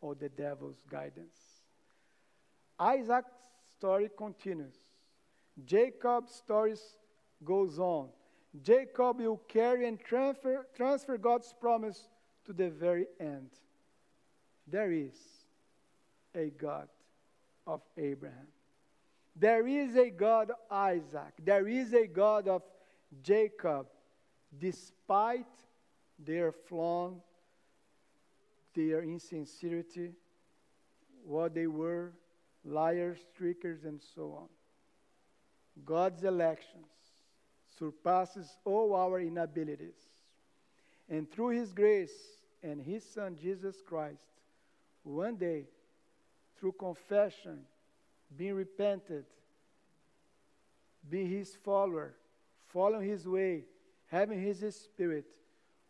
or 0.00 0.14
the 0.14 0.28
devil's 0.28 0.82
guidance. 0.90 1.38
Isaac's 2.78 3.34
story 3.76 4.10
continues. 4.16 4.74
Jacob's 5.64 6.34
story 6.34 6.74
goes 7.44 7.78
on. 7.78 8.08
Jacob 8.62 9.20
will 9.20 9.40
carry 9.48 9.86
and 9.86 10.00
transfer, 10.00 10.66
transfer 10.74 11.16
God's 11.16 11.54
promise 11.60 12.08
to 12.46 12.52
the 12.52 12.68
very 12.68 13.06
end. 13.20 13.50
There 14.66 14.90
is 14.92 15.14
a 16.34 16.50
God 16.50 16.88
of 17.66 17.80
Abraham. 17.96 18.48
There 19.36 19.66
is 19.66 19.96
a 19.96 20.10
God 20.10 20.50
of 20.50 20.56
Isaac. 20.70 21.32
There 21.42 21.68
is 21.68 21.94
a 21.94 22.06
God 22.06 22.48
of 22.48 22.62
Jacob, 23.22 23.86
despite 24.58 25.46
their 26.18 26.52
flaw, 26.52 27.12
their 28.74 29.02
insincerity, 29.02 30.12
what 31.24 31.54
they 31.54 31.66
were, 31.66 32.12
liars, 32.64 33.18
trickers, 33.36 33.84
and 33.84 34.00
so 34.14 34.32
on. 34.32 34.48
God's 35.84 36.24
elections 36.24 36.86
surpasses 37.80 38.58
all 38.64 38.94
our 38.94 39.18
inabilities. 39.20 39.98
And 41.08 41.28
through 41.28 41.48
his 41.48 41.72
grace 41.72 42.12
and 42.62 42.80
his 42.80 43.02
son 43.02 43.36
Jesus 43.40 43.76
Christ, 43.84 44.22
one 45.02 45.36
day, 45.36 45.64
through 46.58 46.72
confession, 46.72 47.60
being 48.36 48.54
repented, 48.54 49.24
being 51.08 51.30
his 51.30 51.56
follower, 51.64 52.14
following 52.68 53.08
his 53.08 53.26
way, 53.26 53.64
having 54.08 54.40
his 54.40 54.60
spirit, 54.76 55.24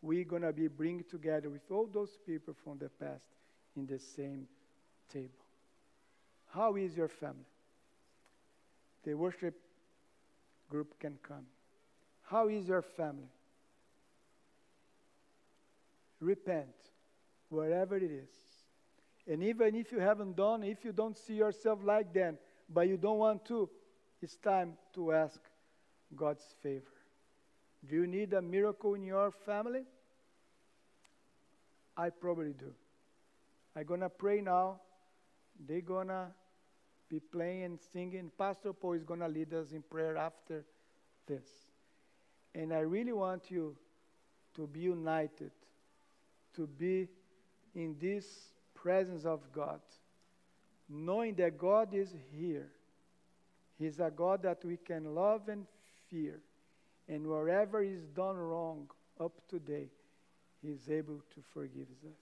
we're 0.01 0.25
going 0.25 0.43
to 0.43 0.53
be 0.53 0.69
bringing 0.69 1.05
together 1.05 1.51
with 1.51 1.69
all 1.71 1.87
those 1.93 2.17
people 2.25 2.55
from 2.65 2.79
the 2.79 2.89
past 2.89 3.25
in 3.77 3.87
the 3.87 3.99
same 3.99 4.47
table. 5.13 5.29
How 6.55 6.77
is 6.77 6.97
your 6.97 7.09
family? 7.09 7.45
The 9.05 9.15
worship 9.15 9.61
group 10.71 10.99
can 10.99 11.19
come. 11.23 11.47
How 12.31 12.47
is 12.47 12.69
your 12.69 12.83
family? 12.83 13.33
Repent, 16.21 16.77
wherever 17.49 17.97
it 17.97 18.05
is. 18.05 18.31
And 19.27 19.43
even 19.43 19.75
if 19.75 19.91
you 19.91 19.99
haven't 19.99 20.37
done, 20.37 20.63
if 20.63 20.85
you 20.85 20.93
don't 20.93 21.19
see 21.19 21.35
yourself 21.35 21.81
like 21.83 22.15
them, 22.15 22.39
but 22.69 22.87
you 22.87 22.97
don't 22.97 23.19
want 23.19 23.45
to, 23.47 23.69
it's 24.23 24.37
time 24.37 24.75
to 24.95 25.13
ask 25.13 25.41
God's 26.15 26.45
favor. 26.63 26.95
Do 27.89 27.97
you 27.97 28.07
need 28.07 28.33
a 28.33 28.43
miracle 28.43 28.95
in 28.95 29.03
your 29.03 29.33
family? 29.33 29.83
I 31.97 32.11
probably 32.11 32.53
do. 32.53 32.73
I'm 33.75 33.85
going 33.85 34.01
to 34.01 34.09
pray 34.09 34.41
now. 34.41 34.81
They're 35.67 35.81
going 35.81 36.09
to 36.09 36.29
be 37.09 37.19
playing 37.19 37.65
and 37.65 37.79
singing. 37.93 38.31
Pastor 38.39 38.73
Paul 38.73 38.93
is 38.93 39.03
going 39.03 39.21
to 39.21 39.29
lead 39.29 39.53
us 39.53 39.73
in 39.73 39.83
prayer 39.83 40.17
after 40.17 40.65
this. 41.27 41.70
And 42.55 42.73
I 42.73 42.81
really 42.81 43.13
want 43.13 43.51
you 43.51 43.77
to 44.55 44.67
be 44.67 44.81
united, 44.81 45.53
to 46.57 46.67
be 46.67 47.09
in 47.75 47.97
this 48.01 48.27
presence 48.75 49.25
of 49.25 49.41
God, 49.53 49.81
knowing 50.89 51.35
that 51.37 51.59
God 51.59 51.95
is 51.95 52.13
here. 52.33 52.69
He's 53.79 54.01
a 54.01 54.11
God 54.11 54.43
that 54.43 54.65
we 54.65 54.77
can 54.77 55.15
love 55.15 55.49
and 55.49 55.67
fear. 56.11 56.41
And 57.09 57.27
wherever 57.27 57.83
is 57.83 58.03
done 58.15 58.37
wrong 58.37 58.91
up 59.19 59.33
to 59.49 59.59
today, 59.59 59.89
He's 60.63 60.91
able 60.91 61.23
to 61.35 61.43
forgive 61.53 61.89
us. 62.05 62.19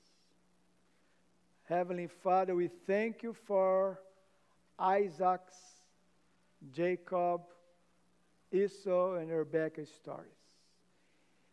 Heavenly 1.68 2.06
Father, 2.22 2.54
we 2.54 2.68
thank 2.86 3.22
you 3.22 3.34
for 3.46 4.00
Isaac's, 4.78 5.56
Jacob, 6.72 7.42
Esau, 8.52 9.14
and 9.14 9.30
Rebecca's 9.30 9.90
stories. 9.90 10.32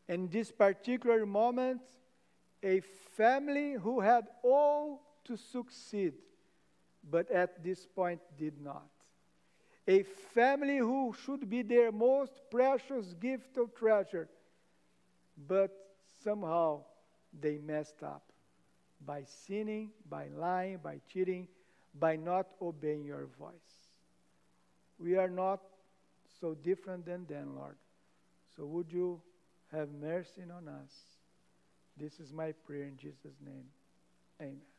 In 0.08 0.28
this 0.30 0.52
particular 0.52 1.26
moment, 1.26 1.82
a 2.64 2.82
family 3.16 3.74
who 3.74 4.00
had 4.00 4.28
all 4.44 5.02
to 5.26 5.36
succeed, 5.36 6.14
but 7.10 7.30
at 7.32 7.64
this 7.64 7.86
point 7.86 8.22
did 8.38 8.62
not. 8.62 8.88
A 9.88 10.04
family 10.04 10.78
who 10.78 11.14
should 11.24 11.50
be 11.50 11.62
their 11.62 11.92
most 11.92 12.42
precious 12.50 13.14
gift 13.14 13.58
of 13.58 13.76
treasure, 13.76 14.28
but 15.48 15.72
somehow 16.24 16.82
they 17.40 17.58
messed 17.58 18.02
up 18.02 18.24
by 19.06 19.24
sinning, 19.24 19.92
by 20.10 20.28
lying, 20.30 20.78
by 20.78 21.00
cheating, 21.12 21.48
by 22.00 22.16
not 22.16 22.48
obeying 22.62 23.06
your 23.06 23.28
voice. 23.38 23.92
We 24.98 25.18
are 25.18 25.30
not 25.30 25.62
so 26.40 26.54
different 26.54 27.06
than 27.06 27.26
them, 27.28 27.56
Lord. 27.56 27.76
So 28.56 28.66
would 28.66 28.92
you 28.92 29.22
have 29.72 29.90
mercy 29.92 30.44
on 30.44 30.68
us? 30.68 30.92
This 31.98 32.20
is 32.20 32.32
my 32.32 32.52
prayer 32.66 32.84
in 32.84 32.98
Jesus' 32.98 33.38
name. 33.44 33.66
Amen. 34.42 34.75